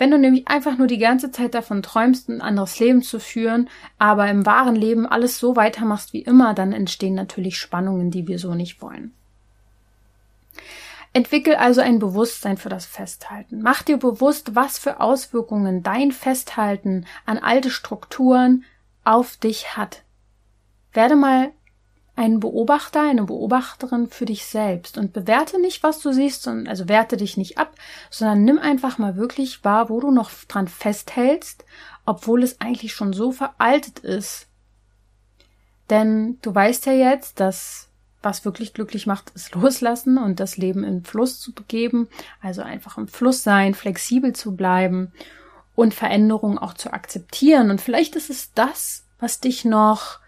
Wenn 0.00 0.10
du 0.10 0.16
nämlich 0.16 0.48
einfach 0.48 0.78
nur 0.78 0.86
die 0.86 0.96
ganze 0.96 1.30
Zeit 1.30 1.52
davon 1.52 1.82
träumst, 1.82 2.30
ein 2.30 2.40
anderes 2.40 2.80
Leben 2.80 3.02
zu 3.02 3.20
führen, 3.20 3.68
aber 3.98 4.30
im 4.30 4.46
wahren 4.46 4.74
Leben 4.74 5.06
alles 5.06 5.38
so 5.38 5.56
weitermachst 5.56 6.14
wie 6.14 6.22
immer, 6.22 6.54
dann 6.54 6.72
entstehen 6.72 7.14
natürlich 7.14 7.58
Spannungen, 7.58 8.10
die 8.10 8.26
wir 8.26 8.38
so 8.38 8.54
nicht 8.54 8.80
wollen. 8.80 9.12
Entwickel 11.12 11.54
also 11.54 11.82
ein 11.82 11.98
Bewusstsein 11.98 12.56
für 12.56 12.70
das 12.70 12.86
Festhalten. 12.86 13.60
Mach 13.60 13.82
dir 13.82 13.98
bewusst, 13.98 14.54
was 14.54 14.78
für 14.78 15.00
Auswirkungen 15.00 15.82
dein 15.82 16.12
Festhalten 16.12 17.04
an 17.26 17.36
alte 17.36 17.68
Strukturen 17.68 18.64
auf 19.04 19.36
dich 19.36 19.76
hat. 19.76 20.02
Werde 20.94 21.14
mal 21.14 21.50
ein 22.20 22.38
Beobachter, 22.38 23.00
eine 23.00 23.24
Beobachterin 23.24 24.10
für 24.10 24.26
dich 24.26 24.44
selbst 24.44 24.98
und 24.98 25.14
bewerte 25.14 25.58
nicht, 25.58 25.82
was 25.82 26.00
du 26.00 26.12
siehst, 26.12 26.42
sondern, 26.42 26.68
also 26.68 26.86
werte 26.86 27.16
dich 27.16 27.38
nicht 27.38 27.56
ab, 27.56 27.72
sondern 28.10 28.44
nimm 28.44 28.58
einfach 28.58 28.98
mal 28.98 29.16
wirklich 29.16 29.64
wahr, 29.64 29.88
wo 29.88 30.00
du 30.00 30.10
noch 30.10 30.30
dran 30.46 30.68
festhältst, 30.68 31.64
obwohl 32.04 32.42
es 32.42 32.60
eigentlich 32.60 32.92
schon 32.92 33.14
so 33.14 33.32
veraltet 33.32 34.00
ist. 34.00 34.48
Denn 35.88 36.36
du 36.42 36.54
weißt 36.54 36.84
ja 36.84 36.92
jetzt, 36.92 37.40
dass 37.40 37.88
was 38.20 38.44
wirklich 38.44 38.74
glücklich 38.74 39.06
macht, 39.06 39.30
ist 39.30 39.54
loslassen 39.54 40.18
und 40.18 40.40
das 40.40 40.58
Leben 40.58 40.84
im 40.84 41.04
Fluss 41.06 41.40
zu 41.40 41.54
begeben, 41.54 42.06
also 42.42 42.60
einfach 42.60 42.98
im 42.98 43.08
Fluss 43.08 43.42
sein, 43.42 43.72
flexibel 43.72 44.34
zu 44.34 44.54
bleiben 44.54 45.10
und 45.74 45.94
Veränderungen 45.94 46.58
auch 46.58 46.74
zu 46.74 46.92
akzeptieren. 46.92 47.70
Und 47.70 47.80
vielleicht 47.80 48.14
ist 48.14 48.28
es 48.28 48.52
das, 48.52 49.06
was 49.18 49.40
dich 49.40 49.64
noch 49.64 50.18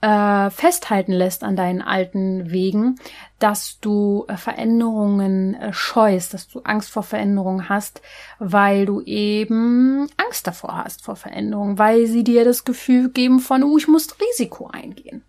äh, 0.00 0.50
festhalten 0.50 1.12
lässt 1.12 1.42
an 1.42 1.56
deinen 1.56 1.82
alten 1.82 2.50
Wegen, 2.50 3.00
dass 3.38 3.80
du 3.80 4.24
äh, 4.28 4.36
Veränderungen 4.36 5.54
äh, 5.54 5.72
scheust, 5.72 6.34
dass 6.34 6.48
du 6.48 6.60
Angst 6.60 6.90
vor 6.90 7.02
Veränderungen 7.02 7.68
hast, 7.68 8.00
weil 8.38 8.86
du 8.86 9.00
eben 9.02 10.08
Angst 10.16 10.46
davor 10.46 10.84
hast 10.84 11.04
vor 11.04 11.16
Veränderungen, 11.16 11.78
weil 11.78 12.06
sie 12.06 12.22
dir 12.22 12.44
das 12.44 12.64
Gefühl 12.64 13.10
geben 13.10 13.40
von, 13.40 13.64
uh, 13.64 13.76
ich 13.76 13.88
muss 13.88 14.14
Risiko 14.20 14.68
eingehen. 14.68 15.24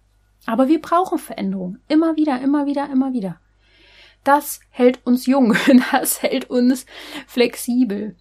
Aber 0.45 0.67
wir 0.67 0.81
brauchen 0.81 1.17
Veränderung. 1.17 1.77
Immer 1.87 2.15
wieder, 2.15 2.39
immer 2.41 2.65
wieder, 2.65 2.89
immer 2.91 3.13
wieder. 3.13 3.39
Das 4.23 4.59
hält 4.69 5.05
uns 5.05 5.25
jung. 5.25 5.55
Das 5.91 6.21
hält 6.21 6.49
uns 6.49 6.85
flexibel. 7.27 8.15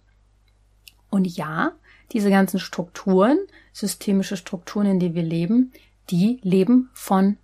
Und 1.09 1.25
ja, 1.25 1.73
diese 2.11 2.29
ganzen 2.29 2.59
Strukturen, 2.59 3.37
systemische 3.71 4.37
Strukturen, 4.37 4.87
in 4.87 4.99
denen 4.99 5.15
wir 5.15 5.23
leben, 5.23 5.71
die 6.09 6.39
leben 6.43 6.89
von 6.93 7.37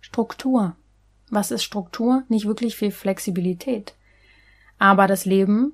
Struktur. 0.00 0.76
Was 1.30 1.50
ist 1.50 1.64
Struktur? 1.64 2.24
Nicht 2.28 2.46
wirklich 2.46 2.76
viel 2.76 2.90
Flexibilität. 2.90 3.94
Aber 4.78 5.06
das 5.06 5.24
Leben 5.24 5.72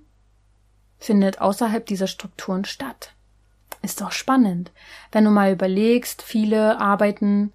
findet 0.98 1.40
außerhalb 1.40 1.85
dieser 1.85 2.06
Strukturen 2.06 2.64
statt. 2.64 3.14
Ist 3.83 4.00
doch 4.00 4.12
spannend. 4.12 4.72
Wenn 5.11 5.24
du 5.24 5.30
mal 5.30 5.52
überlegst, 5.52 6.22
viele 6.22 6.78
arbeiten 6.80 7.52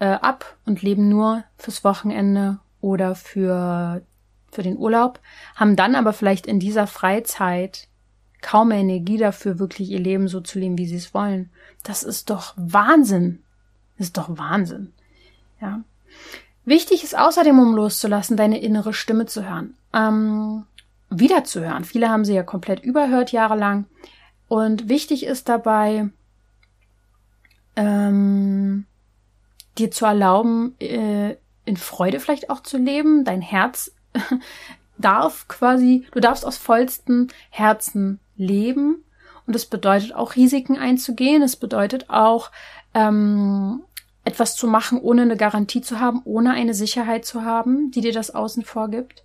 äh, 0.00 0.06
ab 0.06 0.56
und 0.66 0.82
leben 0.82 1.08
nur 1.08 1.44
fürs 1.56 1.84
Wochenende 1.84 2.58
oder 2.80 3.14
für, 3.14 4.02
für 4.50 4.62
den 4.62 4.76
Urlaub, 4.76 5.20
haben 5.54 5.76
dann 5.76 5.94
aber 5.94 6.12
vielleicht 6.12 6.46
in 6.46 6.58
dieser 6.58 6.86
Freizeit 6.86 7.88
kaum 8.40 8.68
mehr 8.68 8.78
Energie 8.78 9.18
dafür, 9.18 9.58
wirklich 9.58 9.90
ihr 9.90 10.00
Leben 10.00 10.28
so 10.28 10.40
zu 10.40 10.58
leben, 10.58 10.78
wie 10.78 10.86
sie 10.86 10.96
es 10.96 11.14
wollen. 11.14 11.50
Das 11.82 12.02
ist 12.02 12.30
doch 12.30 12.54
Wahnsinn. 12.56 13.42
Das 13.98 14.08
ist 14.08 14.16
doch 14.16 14.28
Wahnsinn. 14.38 14.92
Ja. 15.60 15.80
Wichtig 16.64 17.02
ist 17.02 17.18
außerdem, 17.18 17.58
um 17.58 17.74
loszulassen, 17.74 18.36
deine 18.36 18.60
innere 18.60 18.92
Stimme 18.92 19.26
zu 19.26 19.48
hören. 19.48 19.74
Ähm, 19.92 20.64
wiederzuhören. 21.10 21.84
Viele 21.84 22.08
haben 22.10 22.24
sie 22.24 22.34
ja 22.34 22.42
komplett 22.42 22.82
überhört 22.82 23.32
jahrelang. 23.32 23.86
Und 24.48 24.88
wichtig 24.88 25.24
ist 25.24 25.48
dabei, 25.48 26.10
ähm, 27.76 28.86
dir 29.78 29.90
zu 29.90 30.04
erlauben, 30.04 30.74
äh, 30.80 31.36
in 31.64 31.76
Freude 31.76 32.20
vielleicht 32.20 32.50
auch 32.50 32.62
zu 32.62 32.78
leben. 32.78 33.24
Dein 33.24 33.42
Herz 33.42 33.92
darf 34.98 35.48
quasi, 35.48 36.06
du 36.12 36.20
darfst 36.20 36.44
aus 36.44 36.56
vollstem 36.56 37.28
Herzen 37.50 38.20
leben. 38.36 39.04
Und 39.46 39.56
es 39.56 39.64
bedeutet 39.64 40.14
auch 40.14 40.36
Risiken 40.36 40.76
einzugehen. 40.76 41.42
Es 41.42 41.56
bedeutet 41.56 42.10
auch 42.10 42.50
ähm, 42.92 43.82
etwas 44.28 44.54
zu 44.54 44.68
machen, 44.68 45.00
ohne 45.00 45.22
eine 45.22 45.36
Garantie 45.36 45.80
zu 45.80 45.98
haben, 46.00 46.20
ohne 46.24 46.52
eine 46.52 46.74
Sicherheit 46.74 47.24
zu 47.24 47.44
haben, 47.44 47.90
die 47.90 48.02
dir 48.02 48.12
das 48.12 48.34
Außen 48.34 48.62
vorgibt. 48.62 49.24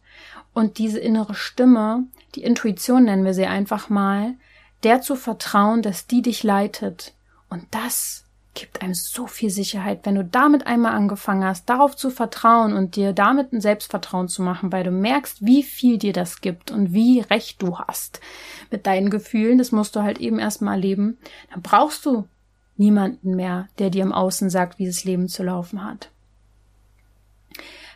Und 0.53 0.77
diese 0.77 0.99
innere 0.99 1.35
Stimme, 1.35 2.05
die 2.35 2.43
Intuition 2.43 3.03
nennen 3.03 3.25
wir 3.25 3.33
sie 3.33 3.45
einfach 3.45 3.89
mal, 3.89 4.35
der 4.83 5.01
zu 5.01 5.15
vertrauen, 5.15 5.81
dass 5.81 6.07
die 6.07 6.21
dich 6.21 6.43
leitet. 6.43 7.13
Und 7.49 7.65
das 7.71 8.23
gibt 8.53 8.81
einem 8.81 8.93
so 8.93 9.27
viel 9.27 9.49
Sicherheit, 9.49 10.01
wenn 10.03 10.15
du 10.15 10.23
damit 10.23 10.67
einmal 10.67 10.93
angefangen 10.93 11.43
hast, 11.43 11.67
darauf 11.69 11.95
zu 11.97 12.09
vertrauen 12.09 12.73
und 12.73 12.95
dir 12.95 13.11
damit 13.11 13.51
ein 13.51 13.61
Selbstvertrauen 13.61 14.29
zu 14.29 14.41
machen, 14.41 14.71
weil 14.71 14.83
du 14.83 14.91
merkst, 14.91 15.45
wie 15.45 15.63
viel 15.63 15.97
dir 15.97 16.13
das 16.13 16.39
gibt 16.39 16.71
und 16.71 16.93
wie 16.93 17.19
recht 17.19 17.61
du 17.61 17.77
hast 17.79 18.21
mit 18.71 18.85
deinen 18.85 19.09
Gefühlen. 19.09 19.57
Das 19.57 19.71
musst 19.71 19.95
du 19.95 20.01
halt 20.01 20.19
eben 20.19 20.39
erstmal 20.39 20.75
erleben. 20.75 21.17
Dann 21.51 21.61
brauchst 21.61 22.05
du 22.05 22.25
niemanden 22.77 23.35
mehr, 23.35 23.67
der 23.79 23.89
dir 23.89 24.03
im 24.03 24.13
Außen 24.13 24.49
sagt, 24.49 24.79
wie 24.79 24.87
das 24.87 25.03
Leben 25.03 25.27
zu 25.27 25.43
laufen 25.43 25.83
hat. 25.83 26.09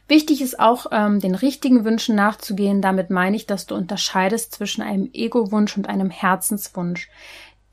Wichtig 0.08 0.42
ist 0.42 0.60
auch, 0.60 0.86
ähm, 0.92 1.20
den 1.20 1.36
richtigen 1.36 1.84
Wünschen 1.84 2.16
nachzugehen. 2.16 2.82
Damit 2.82 3.10
meine 3.10 3.36
ich, 3.36 3.46
dass 3.46 3.66
du 3.66 3.76
unterscheidest 3.76 4.54
zwischen 4.54 4.82
einem 4.82 5.10
Ego-Wunsch 5.12 5.76
und 5.76 5.90
einem 5.90 6.10
Herzenswunsch. 6.10 7.10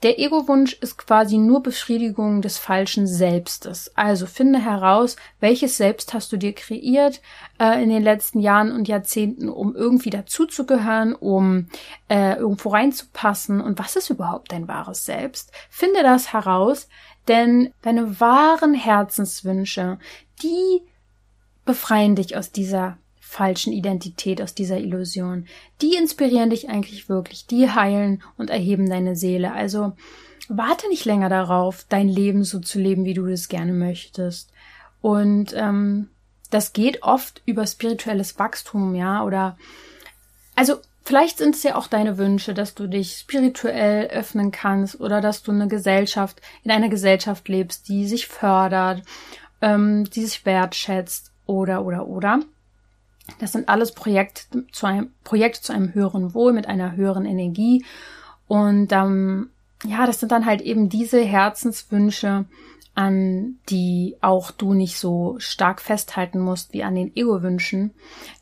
Der 0.03 0.19
Ego-Wunsch 0.19 0.75
ist 0.75 0.99
quasi 0.99 1.39
nur 1.39 1.63
Befriedigung 1.63 2.43
des 2.43 2.59
falschen 2.59 3.07
Selbstes. 3.07 3.91
Also 3.95 4.27
finde 4.27 4.59
heraus, 4.59 5.17
welches 5.41 5.79
Selbst 5.79 6.13
hast 6.13 6.31
du 6.31 6.37
dir 6.37 6.53
kreiert 6.53 7.23
äh, 7.59 7.83
in 7.83 7.89
den 7.89 8.03
letzten 8.03 8.41
Jahren 8.41 8.71
und 8.71 8.87
Jahrzehnten, 8.87 9.49
um 9.49 9.75
irgendwie 9.75 10.11
dazuzugehören, 10.11 11.15
um 11.15 11.69
äh, 12.09 12.37
irgendwo 12.37 12.69
reinzupassen 12.69 13.63
und 13.63 13.79
was 13.79 13.97
ist 13.97 14.11
überhaupt 14.11 14.53
dein 14.53 14.69
wahres 14.69 15.07
Selbst? 15.07 15.53
Finde 15.71 16.03
das 16.03 16.35
heraus, 16.35 16.89
denn 17.29 17.73
deine 17.81 18.21
wahren 18.21 18.75
Herzenswünsche, 18.75 19.99
die 20.43 20.83
befreien 21.65 22.15
dich 22.15 22.37
aus 22.37 22.53
dieser 22.53 22.99
falschen 23.35 23.73
Identität, 23.73 24.41
aus 24.41 24.55
dieser 24.55 24.79
Illusion. 24.79 25.47
Die 25.83 25.97
inspirieren 25.97 26.51
dich 26.51 26.69
eigentlich 26.69 27.09
wirklich, 27.09 27.47
die 27.47 27.69
heilen 27.69 28.23
und 28.39 28.49
erheben 28.49 28.89
deine 28.89 29.17
Seele. 29.17 29.53
Also 29.53 29.93
warte 30.49 30.89
nicht 30.89 31.05
länger 31.05 31.29
darauf, 31.29 31.85
dein 31.89 32.09
Leben 32.09 32.45
so 32.45 32.61
zu 32.61 32.79
leben, 32.79 33.05
wie 33.05 33.15
du 33.15 33.27
es 33.27 33.49
gerne 33.49 33.73
möchtest. 33.73 34.53
Und 35.01 35.53
ähm, 35.57 36.11
das 36.51 36.73
geht 36.73 37.03
oft 37.03 37.43
über 37.45 37.67
spirituelles 37.67 38.39
Wachstum, 38.39 38.95
ja, 38.95 39.25
oder 39.25 39.59
also 40.55 40.77
vielleicht 41.03 41.39
sind 41.39 41.57
es 41.57 41.65
ja 41.65 41.75
auch 41.75 41.89
deine 41.89 42.19
Wünsche, 42.19 42.55
dass 42.55 42.77
du 42.77 42.87
dich 42.87 43.17
spirituell 43.19 44.07
öffnen 44.07 44.53
kannst 44.53 45.01
oder 45.01 45.21
dass 45.21 45.43
du 45.43 45.51
eine 45.51 45.67
Gesellschaft, 45.67 46.41
in 46.63 46.71
einer 46.71 46.89
Gesellschaft 46.89 47.49
lebst, 47.49 47.89
die 47.89 48.07
sich 48.07 48.29
fördert, 48.29 49.03
ähm, 49.61 50.05
die 50.05 50.25
sich 50.25 50.47
wertschätzt 50.47 51.33
oder 51.47 51.85
oder 51.85 52.07
oder. 52.07 52.41
Das 53.39 53.53
sind 53.53 53.69
alles 53.69 53.93
Projekte 53.93 54.67
zu 54.71 54.87
einem, 54.87 55.11
Projekte 55.25 55.63
zu 55.63 55.73
einem 55.73 55.95
höheren 55.95 56.35
Wohl 56.35 56.53
mit 56.53 56.67
einer 56.67 56.97
höheren 56.97 57.25
Energie. 57.25 57.85
Und 58.47 58.93
ähm, 58.93 59.51
ja, 59.85 60.07
das 60.07 60.21
sind 60.21 60.33
dann 60.33 60.47
halt 60.47 60.61
eben 60.61 60.89
diese 60.89 61.23
Herzenswünsche, 61.23 62.45
an 62.95 63.59
die 63.69 64.17
auch 64.21 64.51
du 64.51 64.73
nicht 64.73 64.99
so 64.99 65.35
stark 65.39 65.81
festhalten 65.81 66.39
musst 66.39 66.73
wie 66.73 66.85
an 66.85 66.95
den 66.95 67.15
Ego-Wünschen, 67.17 67.93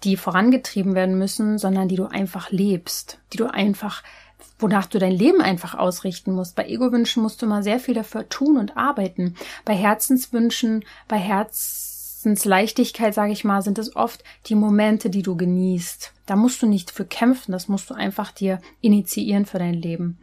die 0.04 0.16
vorangetrieben 0.16 0.94
werden 0.94 1.16
müssen, 1.16 1.58
sondern 1.58 1.88
die 1.88 1.96
du 1.96 2.04
einfach 2.04 2.50
lebst, 2.50 3.18
die 3.32 3.38
du 3.38 3.46
einfach, 3.46 4.02
wonach 4.58 4.86
du 4.86 4.98
dein 4.98 5.12
Leben 5.12 5.40
einfach 5.40 5.74
ausrichten 5.74 6.32
musst. 6.32 6.54
Bei 6.54 6.66
Ego-Wünschen 6.66 7.22
musst 7.22 7.40
du 7.40 7.46
mal 7.46 7.62
sehr 7.62 7.80
viel 7.80 7.94
dafür 7.94 8.28
tun 8.28 8.58
und 8.58 8.76
arbeiten. 8.76 9.36
Bei 9.64 9.74
Herzenswünschen, 9.74 10.84
bei 11.08 11.16
Herz 11.16 11.91
Leichtigkeit, 12.24 13.14
sage 13.14 13.32
ich 13.32 13.44
mal, 13.44 13.62
sind 13.62 13.78
es 13.78 13.96
oft 13.96 14.24
die 14.46 14.54
Momente, 14.54 15.10
die 15.10 15.22
du 15.22 15.36
genießt. 15.36 16.12
Da 16.26 16.36
musst 16.36 16.62
du 16.62 16.66
nicht 16.66 16.90
für 16.90 17.04
kämpfen, 17.04 17.52
das 17.52 17.68
musst 17.68 17.90
du 17.90 17.94
einfach 17.94 18.30
dir 18.32 18.60
initiieren 18.80 19.46
für 19.46 19.58
dein 19.58 19.74
Leben. 19.74 20.18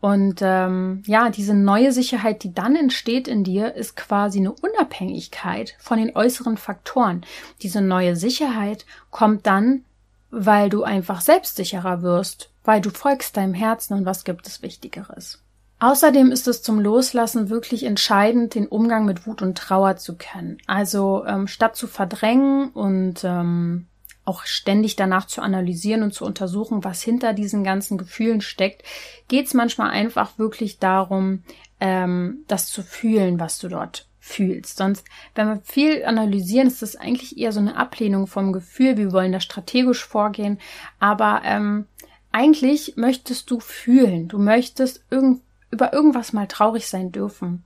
Und 0.00 0.40
ähm, 0.42 1.02
ja, 1.06 1.30
diese 1.30 1.54
neue 1.54 1.92
Sicherheit, 1.92 2.42
die 2.42 2.52
dann 2.52 2.74
entsteht 2.74 3.28
in 3.28 3.44
dir, 3.44 3.74
ist 3.74 3.96
quasi 3.96 4.40
eine 4.40 4.52
Unabhängigkeit 4.52 5.76
von 5.78 5.98
den 5.98 6.16
äußeren 6.16 6.56
Faktoren. 6.56 7.24
Diese 7.62 7.80
neue 7.80 8.16
Sicherheit 8.16 8.84
kommt 9.10 9.46
dann, 9.46 9.84
weil 10.30 10.70
du 10.70 10.82
einfach 10.82 11.20
selbstsicherer 11.20 12.02
wirst, 12.02 12.50
weil 12.64 12.80
du 12.80 12.90
folgst 12.90 13.36
deinem 13.36 13.54
Herzen 13.54 13.94
und 13.94 14.04
was 14.04 14.24
gibt 14.24 14.46
es 14.46 14.62
Wichtigeres. 14.62 15.41
Außerdem 15.82 16.30
ist 16.30 16.46
es 16.46 16.62
zum 16.62 16.78
Loslassen 16.78 17.50
wirklich 17.50 17.82
entscheidend, 17.82 18.54
den 18.54 18.68
Umgang 18.68 19.04
mit 19.04 19.26
Wut 19.26 19.42
und 19.42 19.58
Trauer 19.58 19.96
zu 19.96 20.16
können. 20.16 20.58
Also 20.68 21.24
ähm, 21.26 21.48
statt 21.48 21.74
zu 21.74 21.88
verdrängen 21.88 22.68
und 22.68 23.24
ähm, 23.24 23.86
auch 24.24 24.44
ständig 24.44 24.94
danach 24.94 25.26
zu 25.26 25.42
analysieren 25.42 26.04
und 26.04 26.14
zu 26.14 26.24
untersuchen, 26.24 26.84
was 26.84 27.02
hinter 27.02 27.32
diesen 27.32 27.64
ganzen 27.64 27.98
Gefühlen 27.98 28.42
steckt, 28.42 28.84
geht 29.26 29.46
es 29.46 29.54
manchmal 29.54 29.90
einfach 29.90 30.38
wirklich 30.38 30.78
darum, 30.78 31.42
ähm, 31.80 32.44
das 32.46 32.68
zu 32.68 32.84
fühlen, 32.84 33.40
was 33.40 33.58
du 33.58 33.66
dort 33.66 34.06
fühlst. 34.20 34.76
Sonst, 34.76 35.04
wenn 35.34 35.48
wir 35.48 35.62
viel 35.64 36.04
analysieren, 36.04 36.68
ist 36.68 36.82
das 36.82 36.94
eigentlich 36.94 37.38
eher 37.38 37.50
so 37.50 37.58
eine 37.58 37.76
Ablehnung 37.76 38.28
vom 38.28 38.52
Gefühl. 38.52 38.98
Wir 38.98 39.10
wollen 39.10 39.32
da 39.32 39.40
strategisch 39.40 40.04
vorgehen, 40.04 40.60
aber 41.00 41.42
ähm, 41.44 41.86
eigentlich 42.30 42.96
möchtest 42.96 43.50
du 43.50 43.58
fühlen. 43.58 44.28
Du 44.28 44.38
möchtest 44.38 45.04
irgend, 45.10 45.40
über 45.72 45.92
irgendwas 45.92 46.32
mal 46.32 46.46
traurig 46.46 46.86
sein 46.86 47.10
dürfen 47.10 47.64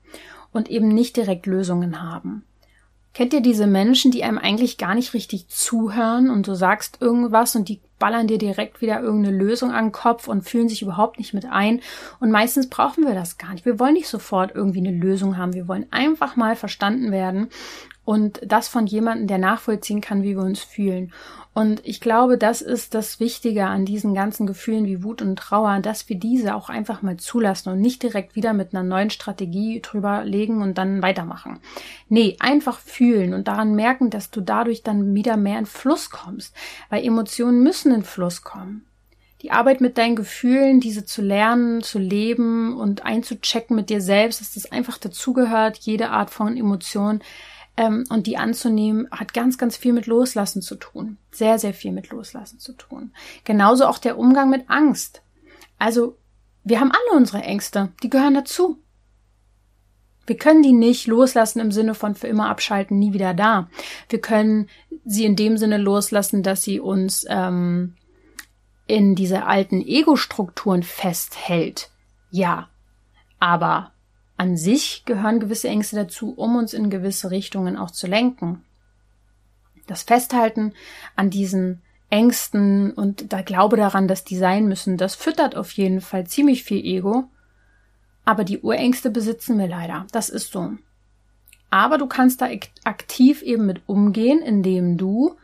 und 0.53 0.71
eben 0.71 0.89
nicht 0.89 1.17
direkt 1.17 1.45
Lösungen 1.45 2.03
haben. 2.03 2.45
Kennt 3.13 3.33
ihr 3.33 3.41
diese 3.41 3.67
Menschen, 3.67 4.11
die 4.11 4.25
einem 4.25 4.37
eigentlich 4.37 4.77
gar 4.77 4.95
nicht 4.95 5.15
richtig 5.15 5.49
zuhören 5.49 6.29
und 6.29 6.47
du 6.47 6.55
sagst 6.55 6.99
irgendwas 7.01 7.57
und 7.57 7.71
die 7.71 7.81
ballern 7.99 8.27
dir 8.27 8.37
direkt 8.37 8.83
wieder 8.83 9.01
irgendeine 9.01 9.35
Lösung 9.35 9.71
an 9.71 9.87
den 9.87 9.93
Kopf 9.93 10.29
und 10.29 10.43
fühlen 10.43 10.69
sich 10.69 10.83
überhaupt 10.83 11.19
nicht 11.19 11.33
mit 11.33 11.47
ein. 11.47 11.81
Und 12.21 12.31
meistens 12.31 12.69
brauchen 12.69 13.07
wir 13.07 13.15
das 13.15 13.39
gar 13.39 13.53
nicht. 13.53 13.65
Wir 13.65 13.81
wollen 13.81 13.95
nicht 13.95 14.09
sofort 14.09 14.55
irgendwie 14.55 14.87
eine 14.87 14.91
Lösung 14.91 15.39
haben. 15.39 15.55
Wir 15.55 15.67
wollen 15.67 15.87
einfach 15.91 16.37
mal 16.37 16.57
verstanden 16.57 17.11
werden 17.11 17.49
und 18.07 18.41
das 18.47 18.69
von 18.69 18.87
jemandem, 18.87 19.27
der 19.27 19.39
nachvollziehen 19.39 20.01
kann, 20.01 20.23
wie 20.23 20.37
wir 20.37 20.45
uns 20.45 20.61
fühlen. 20.61 21.13
Und 21.55 21.85
ich 21.85 22.01
glaube, 22.01 22.39
das 22.39 22.63
ist 22.63 22.95
das 22.95 23.19
Wichtige 23.19 23.67
an 23.67 23.85
diesen 23.85 24.15
ganzen 24.15 24.47
Gefühlen 24.47 24.87
wie 24.87 25.03
Wut 25.03 25.23
und 25.23 25.37
Trauer, 25.37 25.81
dass 25.81 26.09
wir 26.09 26.17
diese 26.17 26.55
auch 26.55 26.69
einfach 26.69 27.03
mal 27.03 27.17
zulassen 27.17 27.71
und 27.71 27.81
nicht 27.81 28.05
direkt 28.05 28.37
wieder 28.37 28.53
mit 28.53 28.73
einer 28.73 28.85
neuen 28.85 29.11
Strategie 29.11 29.83
drüber 29.83 30.25
legen 30.25 30.63
und 30.63 30.79
dann 30.79 31.03
weitermachen. 31.03 31.59
Nee, 32.09 32.37
einfach 32.39 32.79
fühlen 32.79 33.35
und 33.35 33.49
daran 33.49 33.75
merken, 33.75 34.09
dass 34.09 34.31
du 34.31 34.41
dadurch 34.41 34.85
dann 34.85 35.13
wieder 35.15 35.37
mehr 35.37 35.59
in 35.59 35.67
Fluss 35.67 36.11
kommst, 36.11 36.55
weil 36.89 37.05
Emotionen 37.05 37.65
müssen 37.65 37.93
in 37.93 38.05
Fluss 38.05 38.43
kommen. 38.43 38.87
Die 39.43 39.51
Arbeit 39.51 39.81
mit 39.81 39.99
deinen 39.99 40.17
Gefühlen, 40.17 40.79
diese 40.79 41.05
zu 41.05 41.23
lernen, 41.23 41.83
zu 41.83 41.99
leben 41.99 42.77
und 42.77 43.05
einzuchecken 43.05 43.75
mit 43.75 43.91
dir 43.91 44.01
selbst, 44.01 44.41
dass 44.41 44.55
das 44.55 44.71
einfach 44.71 44.97
dazugehört, 44.97 45.79
jede 45.79 46.11
Art 46.11 46.31
von 46.31 46.57
Emotion, 46.57 47.21
ähm, 47.77 48.05
und 48.09 48.27
die 48.27 48.37
anzunehmen, 48.37 49.09
hat 49.11 49.35
ganz, 49.35 49.59
ganz 49.59 49.77
viel 49.77 49.93
mit 49.93 50.07
Loslassen 50.07 50.63
zu 50.63 50.77
tun. 50.77 51.19
Sehr, 51.31 51.59
sehr 51.59 51.75
viel 51.75 51.93
mit 51.93 52.11
Loslassen 52.11 52.59
zu 52.59 52.73
tun. 52.73 53.13
Genauso 53.45 53.87
auch 53.87 53.99
der 53.99 54.19
Umgang 54.19 54.51
mit 54.51 54.69
Angst. 54.69 55.23
Also, 55.79 56.17
wir 56.65 56.81
haben 56.81 56.91
alle 56.91 57.19
unsere 57.19 57.43
Ängste, 57.43 57.93
die 58.03 58.11
gehören 58.11 58.35
dazu. 58.35 58.79
Wir 60.27 60.37
können 60.37 60.63
die 60.63 60.73
nicht 60.73 61.07
loslassen 61.07 61.61
im 61.61 61.71
Sinne 61.71 61.95
von 61.95 62.15
für 62.17 62.27
immer 62.27 62.49
abschalten, 62.49 62.99
nie 62.99 63.13
wieder 63.13 63.33
da. 63.33 63.69
Wir 64.09 64.21
können 64.21 64.69
sie 65.05 65.25
in 65.25 65.37
dem 65.37 65.57
Sinne 65.57 65.79
loslassen, 65.79 66.43
dass 66.43 66.63
sie 66.63 66.81
uns 66.81 67.25
ähm, 67.29 67.95
in 68.89 69.15
diese 69.15 69.45
alten 69.45 69.81
Ego-Strukturen 69.81 70.83
festhält. 70.83 71.91
Ja, 72.31 72.69
aber 73.39 73.93
an 74.37 74.57
sich 74.57 75.05
gehören 75.05 75.41
gewisse 75.41 75.69
Ängste 75.69 75.97
dazu, 75.97 76.33
um 76.37 76.57
uns 76.57 76.75
in 76.75 76.91
gewisse 76.91 77.31
Richtungen 77.31 77.77
auch 77.77 77.91
zu 77.91 78.07
lenken. 78.07 78.63
Das 79.87 80.03
Festhalten 80.03 80.73
an 81.15 81.31
diesen 81.31 81.83
Ängsten 82.11 82.93
und 82.93 83.33
der 83.33 83.43
Glaube 83.43 83.77
daran, 83.77 84.09
dass 84.09 84.25
die 84.25 84.37
sein 84.37 84.69
müssen, 84.69 84.97
das 84.97 85.15
füttert 85.15 85.57
auf 85.57 85.73
jeden 85.73 86.01
Fall 86.01 86.27
ziemlich 86.27 86.65
viel 86.65 86.85
Ego. 86.85 87.25
Aber 88.25 88.45
die 88.45 88.61
Urängste 88.61 89.11
besitzen 89.11 89.59
wir 89.59 89.69
leider. 89.69 90.07
Das 90.13 90.29
ist 90.29 90.53
so. 90.53 90.73
Aber 91.71 91.99
du 91.99 92.07
kannst 92.07 92.41
da 92.41 92.49
aktiv 92.85 93.43
eben 93.43 93.67
mit 93.67 93.83
umgehen, 93.87 94.41
indem 94.43 94.97
du 94.97 95.37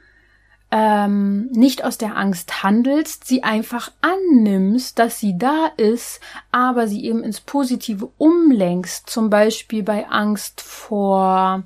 ähm, 0.75 1.49
nicht 1.51 1.85
aus 1.85 1.99
der 1.99 2.17
Angst 2.17 2.63
handelst, 2.63 3.27
sie 3.27 3.45
einfach 3.45 3.93
annimmst, 4.01 4.99
dass 4.99 5.21
sie 5.21 5.37
da 5.37 5.67
ist, 5.77 6.19
aber 6.51 6.89
sie 6.89 7.05
eben 7.05 7.23
ins 7.23 7.41
Positive 7.41 8.09
umlenkst. 8.17 9.09
Zum 9.09 9.29
Beispiel 9.29 9.83
bei 9.83 10.09
Angst 10.09 10.63
vor, 10.63 11.65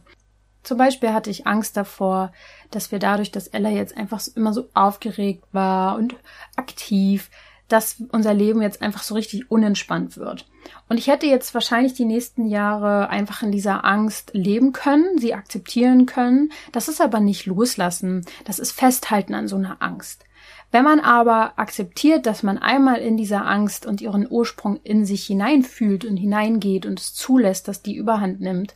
zum 0.65 0.77
Beispiel 0.77 1.13
hatte 1.13 1.31
ich 1.31 1.47
Angst 1.47 1.77
davor, 1.77 2.33
dass 2.73 2.91
wir 2.91 2.99
dadurch, 2.99 3.31
dass 3.31 3.47
Ella 3.47 3.71
jetzt 3.71 3.97
einfach 3.97 4.21
immer 4.35 4.53
so 4.53 4.69
aufgeregt 4.75 5.45
war 5.53 5.95
und 5.97 6.17
aktiv, 6.57 7.31
dass 7.69 8.03
unser 8.13 8.35
Leben 8.35 8.63
jetzt 8.63 8.83
einfach 8.83 9.03
so 9.03 9.15
richtig 9.15 9.51
unentspannt 9.51 10.17
wird. 10.17 10.47
Und 10.89 10.99
ich 10.99 11.09
hätte 11.09 11.27
jetzt 11.27 11.55
wahrscheinlich 11.55 11.95
die 11.95 12.05
nächsten 12.05 12.47
Jahre 12.47 13.09
einfach 13.09 13.43
in 13.43 13.53
dieser 13.53 13.85
Angst 13.85 14.31
leben 14.35 14.73
können, 14.73 15.19
sie 15.19 15.35
akzeptieren 15.35 16.07
können. 16.07 16.51
Das 16.73 16.89
ist 16.89 17.01
aber 17.01 17.21
nicht 17.21 17.47
loslassen, 17.47 18.25
das 18.45 18.59
ist 18.59 18.73
festhalten 18.73 19.35
an 19.35 19.49
so 19.49 19.57
einer 19.57 19.81
Angst. 19.81 20.25
Wenn 20.73 20.85
man 20.85 21.01
aber 21.01 21.59
akzeptiert, 21.59 22.27
dass 22.27 22.43
man 22.43 22.59
einmal 22.59 22.99
in 22.99 23.17
dieser 23.17 23.47
Angst 23.47 23.87
und 23.87 24.01
ihren 24.01 24.27
Ursprung 24.29 24.81
in 24.83 25.05
sich 25.05 25.25
hineinfühlt 25.25 26.05
und 26.05 26.17
hineingeht 26.17 26.87
und 26.87 27.01
es 27.01 27.15
zulässt, 27.15 27.69
dass 27.69 27.83
die 27.83 27.95
Überhand 27.95 28.41
nimmt, 28.41 28.75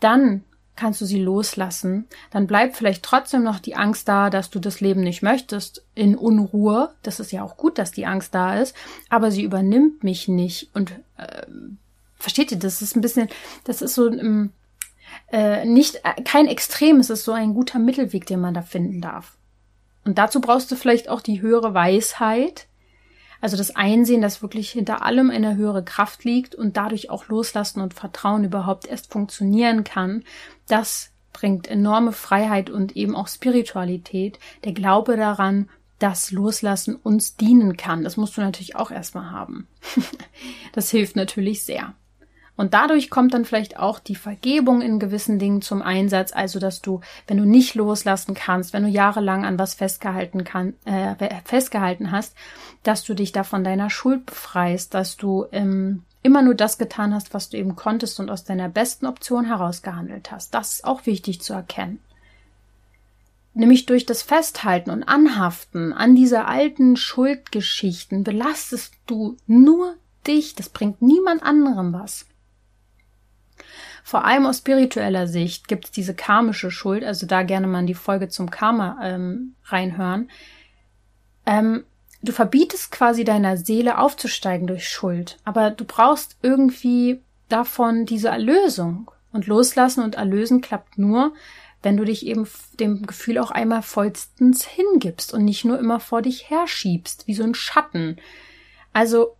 dann 0.00 0.44
kannst 0.78 1.00
du 1.00 1.04
sie 1.04 1.20
loslassen, 1.20 2.06
dann 2.30 2.46
bleibt 2.46 2.76
vielleicht 2.76 3.02
trotzdem 3.02 3.42
noch 3.42 3.58
die 3.58 3.74
Angst 3.74 4.08
da, 4.08 4.30
dass 4.30 4.48
du 4.48 4.60
das 4.60 4.80
Leben 4.80 5.00
nicht 5.00 5.22
möchtest, 5.22 5.84
in 5.94 6.16
Unruhe. 6.16 6.94
Das 7.02 7.18
ist 7.18 7.32
ja 7.32 7.42
auch 7.42 7.56
gut, 7.56 7.78
dass 7.78 7.90
die 7.90 8.06
Angst 8.06 8.34
da 8.34 8.58
ist, 8.60 8.76
aber 9.08 9.32
sie 9.32 9.42
übernimmt 9.42 10.04
mich 10.04 10.28
nicht. 10.28 10.70
Und 10.74 10.92
äh, 11.16 11.46
versteht 12.16 12.52
ihr, 12.52 12.58
das 12.58 12.80
ist 12.80 12.94
ein 12.94 13.00
bisschen, 13.00 13.28
das 13.64 13.82
ist 13.82 13.96
so 13.96 14.08
ähm, 14.08 14.52
äh, 15.32 15.64
nicht 15.64 15.96
äh, 16.04 16.22
kein 16.22 16.46
Extrem, 16.46 17.00
es 17.00 17.10
ist 17.10 17.24
so 17.24 17.32
ein 17.32 17.54
guter 17.54 17.80
Mittelweg, 17.80 18.26
den 18.26 18.40
man 18.40 18.54
da 18.54 18.62
finden 18.62 19.00
darf. 19.00 19.36
Und 20.04 20.16
dazu 20.16 20.40
brauchst 20.40 20.70
du 20.70 20.76
vielleicht 20.76 21.08
auch 21.08 21.20
die 21.20 21.42
höhere 21.42 21.74
Weisheit, 21.74 22.67
also 23.40 23.56
das 23.56 23.74
Einsehen, 23.76 24.20
dass 24.20 24.42
wirklich 24.42 24.70
hinter 24.70 25.02
allem 25.02 25.30
eine 25.30 25.56
höhere 25.56 25.84
Kraft 25.84 26.24
liegt 26.24 26.54
und 26.54 26.76
dadurch 26.76 27.10
auch 27.10 27.28
Loslassen 27.28 27.80
und 27.80 27.94
Vertrauen 27.94 28.44
überhaupt 28.44 28.86
erst 28.86 29.12
funktionieren 29.12 29.84
kann, 29.84 30.24
das 30.66 31.10
bringt 31.32 31.68
enorme 31.68 32.12
Freiheit 32.12 32.68
und 32.68 32.96
eben 32.96 33.14
auch 33.14 33.28
Spiritualität. 33.28 34.38
Der 34.64 34.72
Glaube 34.72 35.16
daran, 35.16 35.68
dass 35.98 36.30
Loslassen 36.30 36.96
uns 36.96 37.36
dienen 37.36 37.76
kann. 37.76 38.04
Das 38.04 38.16
musst 38.16 38.36
du 38.36 38.40
natürlich 38.40 38.76
auch 38.76 38.90
erstmal 38.90 39.30
haben. 39.30 39.68
das 40.72 40.90
hilft 40.90 41.16
natürlich 41.16 41.64
sehr. 41.64 41.94
Und 42.58 42.74
dadurch 42.74 43.08
kommt 43.08 43.34
dann 43.34 43.44
vielleicht 43.44 43.78
auch 43.78 44.00
die 44.00 44.16
Vergebung 44.16 44.82
in 44.82 44.98
gewissen 44.98 45.38
Dingen 45.38 45.62
zum 45.62 45.80
Einsatz, 45.80 46.32
also 46.32 46.58
dass 46.58 46.82
du, 46.82 47.00
wenn 47.28 47.36
du 47.36 47.44
nicht 47.44 47.76
loslassen 47.76 48.34
kannst, 48.34 48.72
wenn 48.72 48.82
du 48.82 48.88
jahrelang 48.88 49.46
an 49.46 49.60
was 49.60 49.74
festgehalten 49.74 50.42
kann, 50.42 50.74
äh, 50.84 51.14
festgehalten 51.44 52.10
hast, 52.10 52.34
dass 52.82 53.04
du 53.04 53.14
dich 53.14 53.30
da 53.30 53.44
von 53.44 53.62
deiner 53.62 53.90
Schuld 53.90 54.26
befreist, 54.26 54.92
dass 54.92 55.16
du 55.16 55.46
ähm, 55.52 56.02
immer 56.24 56.42
nur 56.42 56.56
das 56.56 56.78
getan 56.78 57.14
hast, 57.14 57.32
was 57.32 57.48
du 57.48 57.56
eben 57.56 57.76
konntest 57.76 58.18
und 58.18 58.28
aus 58.28 58.42
deiner 58.42 58.68
besten 58.68 59.06
Option 59.06 59.44
herausgehandelt 59.44 60.32
hast. 60.32 60.52
Das 60.52 60.72
ist 60.72 60.84
auch 60.84 61.06
wichtig 61.06 61.40
zu 61.40 61.52
erkennen. 61.52 62.00
Nämlich 63.54 63.86
durch 63.86 64.04
das 64.04 64.22
Festhalten 64.22 64.90
und 64.90 65.04
Anhaften 65.04 65.92
an 65.92 66.16
diese 66.16 66.46
alten 66.46 66.96
Schuldgeschichten 66.96 68.24
belastest 68.24 68.94
du 69.06 69.36
nur 69.46 69.94
dich, 70.26 70.56
das 70.56 70.70
bringt 70.70 71.02
niemand 71.02 71.44
anderem 71.44 71.92
was. 71.92 72.26
Vor 74.08 74.24
allem 74.24 74.46
aus 74.46 74.56
spiritueller 74.56 75.26
Sicht 75.26 75.68
gibt 75.68 75.84
es 75.84 75.90
diese 75.90 76.14
karmische 76.14 76.70
Schuld, 76.70 77.04
also 77.04 77.26
da 77.26 77.42
gerne 77.42 77.66
mal 77.66 77.84
die 77.84 77.92
Folge 77.92 78.30
zum 78.30 78.50
Karma 78.50 78.98
ähm, 79.02 79.54
reinhören. 79.66 80.30
Ähm, 81.44 81.84
du 82.22 82.32
verbietest 82.32 82.90
quasi 82.90 83.24
deiner 83.24 83.58
Seele 83.58 83.98
aufzusteigen 83.98 84.66
durch 84.66 84.88
Schuld, 84.88 85.36
aber 85.44 85.70
du 85.70 85.84
brauchst 85.84 86.38
irgendwie 86.40 87.20
davon 87.50 88.06
diese 88.06 88.28
Erlösung. 88.28 89.10
Und 89.30 89.46
loslassen 89.46 90.02
und 90.02 90.14
erlösen 90.14 90.62
klappt 90.62 90.96
nur, 90.96 91.34
wenn 91.82 91.98
du 91.98 92.04
dich 92.06 92.24
eben 92.24 92.48
dem 92.80 93.06
Gefühl 93.06 93.36
auch 93.36 93.50
einmal 93.50 93.82
vollstens 93.82 94.64
hingibst 94.64 95.34
und 95.34 95.44
nicht 95.44 95.66
nur 95.66 95.78
immer 95.78 96.00
vor 96.00 96.22
dich 96.22 96.48
herschiebst, 96.48 97.26
wie 97.26 97.34
so 97.34 97.42
ein 97.42 97.54
Schatten. 97.54 98.16
Also 98.94 99.36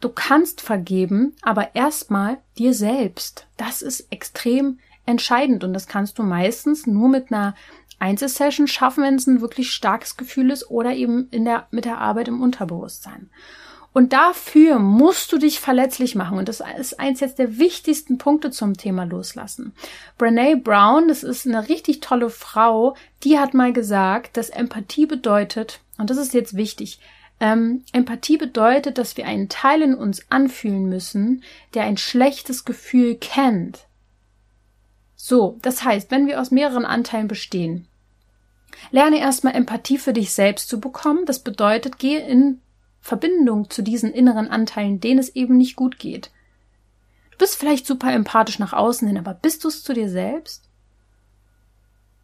Du 0.00 0.10
kannst 0.10 0.60
vergeben, 0.60 1.34
aber 1.42 1.74
erstmal 1.74 2.38
dir 2.58 2.74
selbst. 2.74 3.46
Das 3.56 3.82
ist 3.82 4.12
extrem 4.12 4.78
entscheidend 5.06 5.64
und 5.64 5.72
das 5.72 5.86
kannst 5.86 6.18
du 6.18 6.22
meistens 6.22 6.86
nur 6.86 7.08
mit 7.08 7.32
einer 7.32 7.54
Einzelsession 7.98 8.66
schaffen, 8.66 9.04
wenn 9.04 9.14
es 9.14 9.26
ein 9.26 9.40
wirklich 9.40 9.70
starkes 9.70 10.16
Gefühl 10.16 10.50
ist 10.50 10.70
oder 10.70 10.94
eben 10.94 11.28
in 11.30 11.44
der, 11.44 11.66
mit 11.70 11.86
der 11.86 11.98
Arbeit 11.98 12.28
im 12.28 12.42
Unterbewusstsein. 12.42 13.30
Und 13.96 14.12
dafür 14.12 14.78
musst 14.78 15.32
du 15.32 15.38
dich 15.38 15.58
verletzlich 15.58 16.14
machen. 16.14 16.36
Und 16.36 16.50
das 16.50 16.62
ist 16.78 17.00
eins 17.00 17.20
jetzt 17.20 17.38
der 17.38 17.56
wichtigsten 17.56 18.18
Punkte 18.18 18.50
zum 18.50 18.76
Thema 18.76 19.04
Loslassen. 19.04 19.72
Brene 20.18 20.58
Brown, 20.58 21.08
das 21.08 21.22
ist 21.22 21.46
eine 21.46 21.70
richtig 21.70 22.00
tolle 22.00 22.28
Frau, 22.28 22.94
die 23.24 23.38
hat 23.38 23.54
mal 23.54 23.72
gesagt, 23.72 24.36
dass 24.36 24.50
Empathie 24.50 25.06
bedeutet, 25.06 25.80
und 25.96 26.10
das 26.10 26.18
ist 26.18 26.34
jetzt 26.34 26.58
wichtig, 26.58 27.00
ähm, 27.40 27.84
Empathie 27.92 28.38
bedeutet, 28.38 28.98
dass 28.98 29.16
wir 29.16 29.26
einen 29.26 29.48
Teil 29.48 29.82
in 29.82 29.94
uns 29.94 30.30
anfühlen 30.30 30.88
müssen, 30.88 31.42
der 31.74 31.84
ein 31.84 31.96
schlechtes 31.96 32.64
Gefühl 32.64 33.16
kennt. 33.16 33.86
So, 35.16 35.58
das 35.62 35.84
heißt, 35.84 36.10
wenn 36.10 36.26
wir 36.26 36.40
aus 36.40 36.50
mehreren 36.50 36.84
Anteilen 36.84 37.28
bestehen, 37.28 37.88
lerne 38.90 39.18
erstmal 39.18 39.54
Empathie 39.54 39.98
für 39.98 40.12
dich 40.12 40.32
selbst 40.32 40.68
zu 40.68 40.80
bekommen. 40.80 41.24
Das 41.26 41.40
bedeutet, 41.40 41.98
gehe 41.98 42.26
in 42.26 42.60
Verbindung 43.00 43.70
zu 43.70 43.82
diesen 43.82 44.12
inneren 44.12 44.48
Anteilen, 44.48 45.00
denen 45.00 45.18
es 45.18 45.34
eben 45.34 45.56
nicht 45.56 45.76
gut 45.76 45.98
geht. 45.98 46.30
Du 47.32 47.38
bist 47.38 47.56
vielleicht 47.56 47.86
super 47.86 48.12
empathisch 48.12 48.58
nach 48.58 48.72
außen 48.72 49.06
hin, 49.06 49.18
aber 49.18 49.34
bist 49.34 49.64
du 49.64 49.68
es 49.68 49.82
zu 49.82 49.92
dir 49.92 50.08
selbst? 50.08 50.68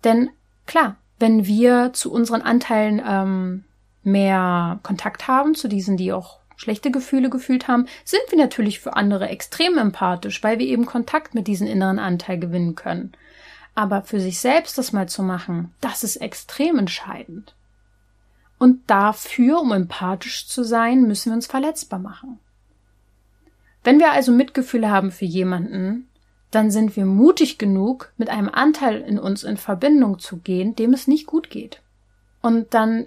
Denn 0.05 0.31
klar, 0.67 0.97
wenn 1.19 1.47
wir 1.47 1.93
zu 1.93 2.11
unseren 2.11 2.43
Anteilen 2.43 3.03
ähm, 3.07 3.65
mehr 4.05 4.81
Kontakt 4.83 5.29
haben, 5.29 5.55
zu 5.55 5.69
diesen, 5.69 5.97
die 5.97 6.13
auch 6.13 6.39
schlechte 6.57 6.91
Gefühle 6.91 7.31
gefühlt 7.31 7.69
haben, 7.69 7.87
sind 8.05 8.23
wir 8.29 8.39
natürlich 8.39 8.81
für 8.81 8.95
andere 8.97 9.29
extrem 9.29 9.79
empathisch, 9.79 10.43
weil 10.43 10.59
wir 10.59 10.67
eben 10.67 10.87
Kontakt 10.87 11.35
mit 11.35 11.47
diesem 11.47 11.67
inneren 11.67 11.99
Anteil 11.99 12.39
gewinnen 12.39 12.75
können. 12.75 13.13
Aber 13.75 14.03
für 14.03 14.21
sich 14.21 14.39
selbst 14.39 14.79
das 14.79 14.93
mal 14.93 15.09
zu 15.09 15.23
machen, 15.23 15.75
das 15.81 16.05
ist 16.05 16.17
extrem 16.17 16.79
entscheidend. 16.79 17.55
Und 18.59 18.89
dafür, 18.89 19.61
um 19.61 19.73
empathisch 19.73 20.47
zu 20.47 20.63
sein, 20.63 21.03
müssen 21.03 21.31
wir 21.31 21.35
uns 21.35 21.47
verletzbar 21.47 21.99
machen. 21.99 22.39
Wenn 23.83 23.99
wir 23.99 24.13
also 24.13 24.31
Mitgefühle 24.31 24.91
haben 24.91 25.11
für 25.11 25.25
jemanden, 25.25 26.09
dann 26.53 26.71
sind 26.71 26.95
wir 26.95 27.07
mutig 27.07 27.59
genug, 27.59 28.13
mit 28.19 28.29
einem 28.29 28.49
Anteil 28.49 29.01
in 29.01 29.19
uns 29.19 29.43
in 29.43 29.57
Verbindung 29.57 30.19
zu 30.19 30.37
gehen, 30.37 30.77
dem 30.77 30.93
es 30.93 31.09
nicht 31.09 31.27
gut 31.27 31.51
geht. 31.51 31.81
Und 32.43 32.75
dann 32.75 33.07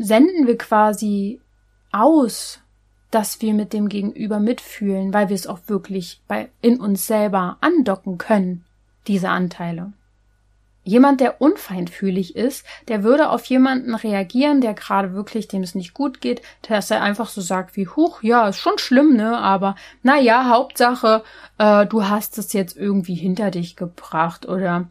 senden 0.00 0.46
wir 0.46 0.58
quasi 0.58 1.40
aus, 1.92 2.60
dass 3.10 3.40
wir 3.42 3.54
mit 3.54 3.72
dem 3.72 3.88
Gegenüber 3.88 4.38
mitfühlen, 4.38 5.12
weil 5.12 5.28
wir 5.28 5.34
es 5.34 5.46
auch 5.46 5.60
wirklich 5.66 6.20
bei, 6.28 6.48
in 6.62 6.80
uns 6.80 7.06
selber 7.06 7.58
andocken 7.60 8.18
können, 8.18 8.64
diese 9.06 9.28
Anteile. 9.28 9.92
Jemand, 10.82 11.20
der 11.20 11.42
unfeinfühlig 11.42 12.36
ist, 12.36 12.64
der 12.88 13.02
würde 13.02 13.28
auf 13.28 13.44
jemanden 13.44 13.94
reagieren, 13.94 14.62
der 14.62 14.72
gerade 14.72 15.12
wirklich, 15.12 15.46
dem 15.46 15.62
es 15.62 15.74
nicht 15.74 15.92
gut 15.92 16.22
geht, 16.22 16.40
dass 16.62 16.90
er 16.90 17.02
einfach 17.02 17.28
so 17.28 17.42
sagt 17.42 17.76
wie, 17.76 17.86
huch, 17.86 18.22
ja, 18.22 18.48
ist 18.48 18.56
schon 18.56 18.78
schlimm, 18.78 19.14
ne, 19.14 19.36
aber 19.36 19.76
na 20.02 20.18
ja, 20.18 20.48
Hauptsache, 20.48 21.22
äh, 21.58 21.84
du 21.84 22.08
hast 22.08 22.38
es 22.38 22.54
jetzt 22.54 22.78
irgendwie 22.78 23.14
hinter 23.14 23.50
dich 23.50 23.76
gebracht 23.76 24.48
oder 24.48 24.88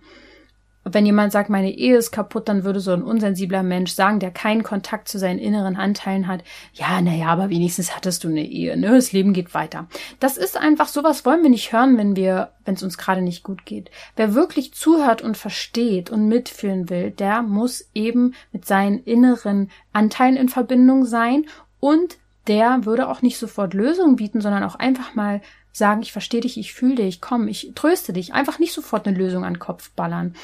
wenn 0.94 1.06
jemand 1.06 1.32
sagt, 1.32 1.50
meine 1.50 1.72
Ehe 1.72 1.98
ist 1.98 2.12
kaputt, 2.12 2.50
dann 2.50 2.64
würde 2.64 2.80
so 2.80 2.92
ein 2.92 3.04
unsensibler 3.04 3.64
Mensch 3.64 3.92
sagen, 3.92 4.20
der 4.20 4.32
keinen 4.32 4.64
Kontakt 4.64 5.08
zu 5.08 5.20
seinen 5.20 5.40
inneren 5.40 5.76
Anteilen 5.76 6.28
hat, 6.28 6.44
ja, 6.74 7.02
naja, 7.02 7.28
aber 7.28 7.50
wenigstens 7.50 7.96
hattest 7.96 8.24
du 8.24 8.28
eine 8.28 8.46
Ehe, 8.46 8.78
ne? 8.78 8.96
Das 8.96 9.12
Leben 9.12 9.34
geht 9.34 9.54
weiter. 9.54 9.88
Das 10.20 10.38
ist 10.38 10.58
einfach, 10.58 10.88
sowas 10.88 11.26
wollen 11.26 11.44
wir 11.44 11.50
nicht 11.50 11.72
hören, 11.74 11.98
wenn 11.98 12.16
wir, 12.16 12.52
wenn 12.66 12.76
es 12.76 12.84
uns 12.84 12.98
gerade 12.98 13.22
nicht 13.22 13.44
gut 13.44 13.66
geht. 13.66 13.92
Wer 14.16 14.36
wirklich 14.36 14.74
zuhört 14.74 15.22
und 15.22 15.38
versteht 15.38 16.10
und 16.10 16.28
mitfühlen 16.28 16.90
will, 16.90 17.12
der 17.12 17.42
muss 17.42 17.90
eben 17.94 18.34
mit 18.52 18.66
seinen 18.66 19.00
inneren 19.00 19.70
Anteilen 19.94 20.38
in 20.38 20.50
Verbindung 20.50 21.06
sein 21.06 21.46
und 21.80 22.18
der 22.48 22.86
würde 22.86 23.08
auch 23.08 23.22
nicht 23.22 23.38
sofort 23.38 23.74
Lösungen 23.74 24.16
bieten, 24.16 24.42
sondern 24.42 24.64
auch 24.64 24.76
einfach 24.76 25.14
mal 25.14 25.42
sagen, 25.80 26.04
ich 26.04 26.12
verstehe 26.12 26.42
dich, 26.42 26.58
ich 26.58 26.74
fühle 26.74 26.96
dich, 26.96 27.22
komm, 27.22 27.48
ich 27.48 27.72
tröste 27.74 28.14
dich, 28.14 28.34
einfach 28.34 28.60
nicht 28.60 28.74
sofort 28.74 29.08
eine 29.08 29.18
Lösung 29.18 29.44
an 29.44 29.56
den 29.56 29.60
Kopf 29.60 29.90
ballern. 29.92 30.36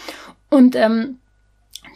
Und 0.49 0.75
ähm, 0.75 1.19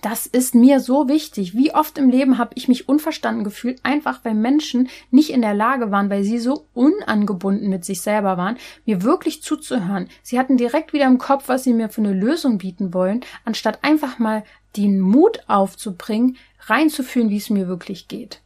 das 0.01 0.25
ist 0.25 0.55
mir 0.55 0.79
so 0.79 1.07
wichtig. 1.07 1.55
Wie 1.55 1.73
oft 1.73 1.97
im 1.97 2.09
Leben 2.09 2.37
habe 2.37 2.51
ich 2.55 2.67
mich 2.67 2.87
unverstanden 2.87 3.43
gefühlt, 3.43 3.79
einfach 3.83 4.23
weil 4.23 4.33
Menschen 4.33 4.89
nicht 5.11 5.31
in 5.31 5.41
der 5.41 5.53
Lage 5.53 5.91
waren, 5.91 6.09
weil 6.09 6.23
sie 6.23 6.39
so 6.39 6.65
unangebunden 6.73 7.69
mit 7.69 7.83
sich 7.83 8.01
selber 8.01 8.37
waren, 8.37 8.57
mir 8.85 9.03
wirklich 9.03 9.43
zuzuhören. 9.43 10.07
Sie 10.23 10.39
hatten 10.39 10.57
direkt 10.57 10.93
wieder 10.93 11.05
im 11.05 11.17
Kopf, 11.17 11.47
was 11.47 11.63
sie 11.63 11.73
mir 11.73 11.89
für 11.89 12.01
eine 12.01 12.13
Lösung 12.13 12.59
bieten 12.59 12.93
wollen, 12.93 13.21
anstatt 13.45 13.83
einfach 13.83 14.19
mal 14.19 14.43
den 14.77 14.99
Mut 14.99 15.41
aufzubringen, 15.47 16.37
reinzufühlen, 16.67 17.29
wie 17.29 17.37
es 17.37 17.49
mir 17.49 17.67
wirklich 17.67 18.07
geht. 18.07 18.41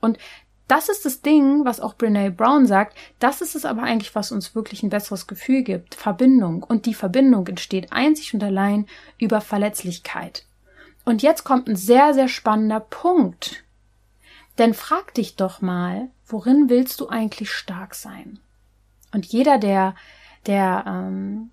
Und 0.00 0.18
das 0.66 0.88
ist 0.88 1.04
das 1.04 1.20
Ding, 1.20 1.64
was 1.64 1.80
auch 1.80 1.94
Brene 1.94 2.30
Brown 2.30 2.66
sagt. 2.66 2.96
Das 3.18 3.42
ist 3.42 3.54
es 3.54 3.64
aber 3.64 3.82
eigentlich, 3.82 4.14
was 4.14 4.32
uns 4.32 4.54
wirklich 4.54 4.82
ein 4.82 4.90
besseres 4.90 5.26
Gefühl 5.26 5.62
gibt. 5.62 5.94
Verbindung. 5.94 6.62
Und 6.62 6.86
die 6.86 6.94
Verbindung 6.94 7.46
entsteht 7.46 7.92
einzig 7.92 8.32
und 8.32 8.42
allein 8.42 8.86
über 9.18 9.40
Verletzlichkeit. 9.40 10.46
Und 11.04 11.22
jetzt 11.22 11.44
kommt 11.44 11.68
ein 11.68 11.76
sehr, 11.76 12.14
sehr 12.14 12.28
spannender 12.28 12.80
Punkt. 12.80 13.62
Denn 14.56 14.72
frag 14.72 15.12
dich 15.14 15.36
doch 15.36 15.60
mal, 15.60 16.08
worin 16.26 16.70
willst 16.70 17.00
du 17.00 17.08
eigentlich 17.08 17.50
stark 17.50 17.94
sein? 17.94 18.38
Und 19.12 19.26
jeder, 19.26 19.58
der, 19.58 19.94
der 20.46 20.84
ähm, 20.86 21.50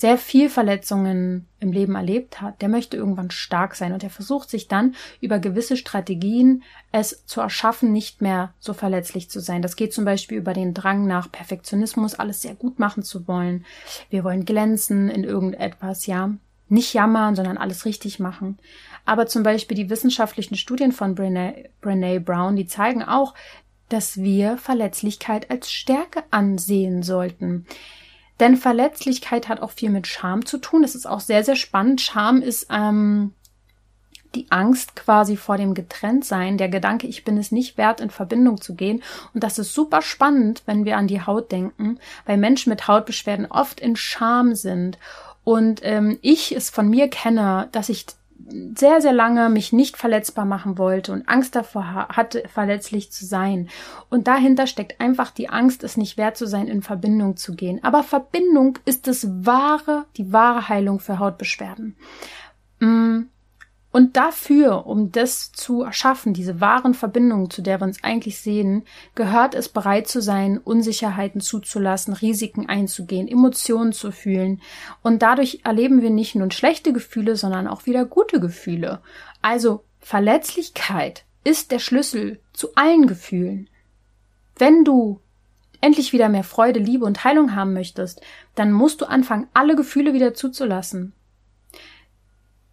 sehr 0.00 0.16
viel 0.16 0.48
Verletzungen 0.48 1.46
im 1.58 1.72
Leben 1.72 1.94
erlebt 1.94 2.40
hat, 2.40 2.62
der 2.62 2.70
möchte 2.70 2.96
irgendwann 2.96 3.30
stark 3.30 3.74
sein 3.74 3.92
und 3.92 4.02
er 4.02 4.08
versucht 4.08 4.48
sich 4.48 4.66
dann 4.66 4.94
über 5.20 5.38
gewisse 5.38 5.76
Strategien 5.76 6.62
es 6.90 7.26
zu 7.26 7.42
erschaffen, 7.42 7.92
nicht 7.92 8.22
mehr 8.22 8.54
so 8.60 8.72
verletzlich 8.72 9.28
zu 9.28 9.40
sein. 9.40 9.60
Das 9.60 9.76
geht 9.76 9.92
zum 9.92 10.06
Beispiel 10.06 10.38
über 10.38 10.54
den 10.54 10.72
Drang 10.72 11.06
nach 11.06 11.30
Perfektionismus, 11.30 12.14
alles 12.14 12.40
sehr 12.40 12.54
gut 12.54 12.78
machen 12.78 13.02
zu 13.02 13.28
wollen. 13.28 13.66
Wir 14.08 14.24
wollen 14.24 14.46
glänzen 14.46 15.10
in 15.10 15.22
irgendetwas, 15.22 16.06
ja. 16.06 16.30
Nicht 16.70 16.94
jammern, 16.94 17.36
sondern 17.36 17.58
alles 17.58 17.84
richtig 17.84 18.18
machen. 18.18 18.58
Aber 19.04 19.26
zum 19.26 19.42
Beispiel 19.42 19.76
die 19.76 19.90
wissenschaftlichen 19.90 20.56
Studien 20.56 20.92
von 20.92 21.14
Brene, 21.14 21.68
Brene 21.82 22.20
Brown, 22.20 22.56
die 22.56 22.66
zeigen 22.66 23.02
auch, 23.02 23.34
dass 23.90 24.16
wir 24.16 24.56
Verletzlichkeit 24.56 25.50
als 25.50 25.70
Stärke 25.70 26.22
ansehen 26.30 27.02
sollten. 27.02 27.66
Denn 28.40 28.56
Verletzlichkeit 28.56 29.48
hat 29.48 29.60
auch 29.60 29.70
viel 29.70 29.90
mit 29.90 30.06
Scham 30.06 30.46
zu 30.46 30.58
tun. 30.58 30.82
Das 30.82 30.94
ist 30.94 31.06
auch 31.06 31.20
sehr, 31.20 31.44
sehr 31.44 31.56
spannend. 31.56 32.00
Scham 32.00 32.40
ist 32.40 32.66
ähm, 32.70 33.34
die 34.34 34.46
Angst 34.50 34.96
quasi 34.96 35.36
vor 35.36 35.56
dem 35.56 35.74
Getrenntsein, 35.74 36.56
der 36.56 36.68
Gedanke, 36.68 37.06
ich 37.06 37.24
bin 37.24 37.36
es 37.36 37.52
nicht 37.52 37.76
wert, 37.76 38.00
in 38.00 38.10
Verbindung 38.10 38.60
zu 38.60 38.74
gehen. 38.74 39.02
Und 39.34 39.42
das 39.44 39.58
ist 39.58 39.74
super 39.74 40.02
spannend, 40.02 40.62
wenn 40.66 40.84
wir 40.84 40.96
an 40.96 41.06
die 41.06 41.20
Haut 41.20 41.52
denken, 41.52 41.98
weil 42.24 42.36
Menschen 42.38 42.70
mit 42.70 42.88
Hautbeschwerden 42.88 43.46
oft 43.46 43.80
in 43.80 43.96
Scham 43.96 44.54
sind. 44.54 44.98
Und 45.44 45.80
ähm, 45.82 46.18
ich 46.22 46.54
es 46.54 46.70
von 46.70 46.88
mir 46.88 47.08
kenne, 47.08 47.68
dass 47.72 47.88
ich 47.88 48.06
sehr, 48.76 49.00
sehr 49.00 49.12
lange 49.12 49.48
mich 49.48 49.72
nicht 49.72 49.96
verletzbar 49.96 50.44
machen 50.44 50.78
wollte 50.78 51.12
und 51.12 51.28
Angst 51.28 51.56
davor 51.56 52.08
hatte, 52.08 52.44
verletzlich 52.52 53.12
zu 53.12 53.24
sein. 53.24 53.68
Und 54.08 54.26
dahinter 54.26 54.66
steckt 54.66 55.00
einfach 55.00 55.30
die 55.30 55.48
Angst, 55.48 55.84
es 55.84 55.96
nicht 55.96 56.16
wert 56.16 56.36
zu 56.36 56.46
sein, 56.46 56.68
in 56.68 56.82
Verbindung 56.82 57.36
zu 57.36 57.54
gehen. 57.54 57.82
Aber 57.82 58.02
Verbindung 58.02 58.78
ist 58.84 59.06
das 59.06 59.26
wahre, 59.44 60.06
die 60.16 60.32
wahre 60.32 60.68
Heilung 60.68 61.00
für 61.00 61.18
Hautbeschwerden. 61.18 61.96
Mm, 62.80 63.22
und 63.92 64.16
dafür, 64.16 64.86
um 64.86 65.10
das 65.10 65.50
zu 65.50 65.82
erschaffen, 65.82 66.32
diese 66.32 66.60
wahren 66.60 66.94
Verbindungen, 66.94 67.50
zu 67.50 67.60
der 67.60 67.80
wir 67.80 67.86
uns 67.86 68.04
eigentlich 68.04 68.38
sehen, 68.38 68.84
gehört 69.16 69.54
es 69.54 69.68
bereit 69.68 70.06
zu 70.06 70.22
sein, 70.22 70.58
Unsicherheiten 70.58 71.40
zuzulassen, 71.40 72.14
Risiken 72.14 72.68
einzugehen, 72.68 73.26
Emotionen 73.26 73.92
zu 73.92 74.12
fühlen. 74.12 74.60
Und 75.02 75.22
dadurch 75.22 75.60
erleben 75.64 76.02
wir 76.02 76.10
nicht 76.10 76.36
nur 76.36 76.50
schlechte 76.52 76.92
Gefühle, 76.92 77.34
sondern 77.34 77.66
auch 77.66 77.86
wieder 77.86 78.04
gute 78.04 78.38
Gefühle. 78.38 79.00
Also 79.42 79.82
Verletzlichkeit 79.98 81.24
ist 81.42 81.72
der 81.72 81.80
Schlüssel 81.80 82.40
zu 82.52 82.74
allen 82.76 83.08
Gefühlen. 83.08 83.68
Wenn 84.56 84.84
du 84.84 85.20
endlich 85.80 86.12
wieder 86.12 86.28
mehr 86.28 86.44
Freude, 86.44 86.78
Liebe 86.78 87.06
und 87.06 87.24
Heilung 87.24 87.56
haben 87.56 87.72
möchtest, 87.72 88.20
dann 88.54 88.70
musst 88.70 89.00
du 89.00 89.06
anfangen, 89.06 89.48
alle 89.52 89.74
Gefühle 89.74 90.12
wieder 90.12 90.34
zuzulassen. 90.34 91.12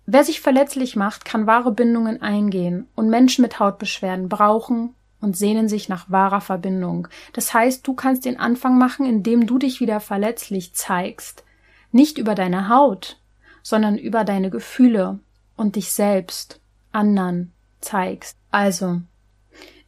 Wer 0.09 0.23
sich 0.23 0.39
verletzlich 0.39 0.95
macht, 0.95 1.25
kann 1.25 1.47
wahre 1.47 1.73
Bindungen 1.73 2.21
eingehen 2.21 2.87
und 2.95 3.09
Menschen 3.09 3.41
mit 3.41 3.59
Hautbeschwerden 3.59 4.29
brauchen 4.29 4.95
und 5.19 5.35
sehnen 5.35 5.67
sich 5.67 5.89
nach 5.89 6.09
wahrer 6.09 6.39
Verbindung. 6.39 7.09
Das 7.33 7.53
heißt, 7.53 7.85
du 7.85 7.93
kannst 7.93 8.23
den 8.23 8.39
Anfang 8.39 8.77
machen, 8.77 9.05
indem 9.05 9.45
du 9.45 9.57
dich 9.57 9.81
wieder 9.81 9.99
verletzlich 9.99 10.73
zeigst. 10.73 11.43
Nicht 11.91 12.17
über 12.17 12.35
deine 12.35 12.69
Haut, 12.69 13.19
sondern 13.61 13.97
über 13.97 14.23
deine 14.23 14.49
Gefühle 14.49 15.19
und 15.57 15.75
dich 15.75 15.91
selbst 15.91 16.61
anderen 16.93 17.51
zeigst. 17.81 18.37
Also, 18.49 19.01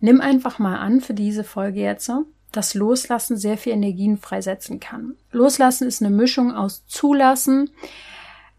nimm 0.02 0.20
einfach 0.20 0.60
mal 0.60 0.80
an 0.80 1.00
für 1.00 1.14
diese 1.14 1.46
Folge 1.46 1.80
jetzt, 1.80 2.12
dass 2.52 2.74
Loslassen 2.74 3.38
sehr 3.38 3.58
viel 3.58 3.72
Energien 3.72 4.18
freisetzen 4.18 4.82
kann. 4.82 5.16
Loslassen 5.32 5.88
ist 5.88 6.02
eine 6.02 6.14
Mischung 6.14 6.54
aus 6.54 6.86
Zulassen, 6.88 7.70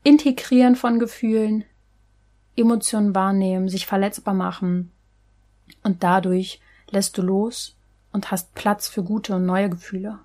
Integrieren 0.02 0.76
von 0.76 0.98
Gefühlen, 0.98 1.64
Emotionen 2.56 3.14
wahrnehmen, 3.14 3.68
sich 3.68 3.86
verletzbar 3.86 4.34
machen 4.34 4.90
und 5.82 6.02
dadurch 6.02 6.60
lässt 6.90 7.16
du 7.18 7.22
los 7.22 7.76
und 8.12 8.30
hast 8.30 8.54
Platz 8.54 8.88
für 8.88 9.02
gute 9.02 9.36
und 9.36 9.46
neue 9.46 9.70
Gefühle. 9.70 10.18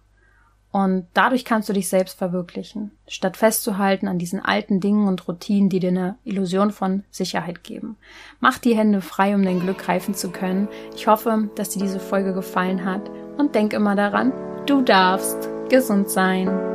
Und 0.71 1.07
dadurch 1.13 1.45
kannst 1.45 1.69
du 1.69 1.73
dich 1.73 1.87
selbst 1.87 2.17
verwirklichen, 2.17 2.91
statt 3.07 3.37
festzuhalten 3.37 4.09
an 4.09 4.19
diesen 4.19 4.43
alten 4.43 4.81
Dingen 4.81 5.07
und 5.07 5.25
Routinen, 5.25 5.69
die 5.69 5.79
dir 5.79 5.87
eine 5.87 6.17
Illusion 6.25 6.71
von 6.71 7.05
Sicherheit 7.11 7.63
geben. 7.63 7.95
Mach 8.41 8.57
die 8.57 8.75
Hände 8.75 8.99
frei, 8.99 9.35
um 9.35 9.43
dein 9.43 9.61
Glück 9.61 9.77
greifen 9.77 10.15
zu 10.15 10.31
können. 10.31 10.67
Ich 10.93 11.07
hoffe, 11.07 11.49
dass 11.55 11.69
dir 11.69 11.79
diese 11.79 12.01
Folge 12.01 12.33
gefallen 12.33 12.83
hat 12.83 13.09
und 13.37 13.55
denk 13.55 13.71
immer 13.71 13.95
daran, 13.95 14.33
du 14.65 14.81
darfst 14.81 15.47
gesund 15.69 16.09
sein. 16.09 16.74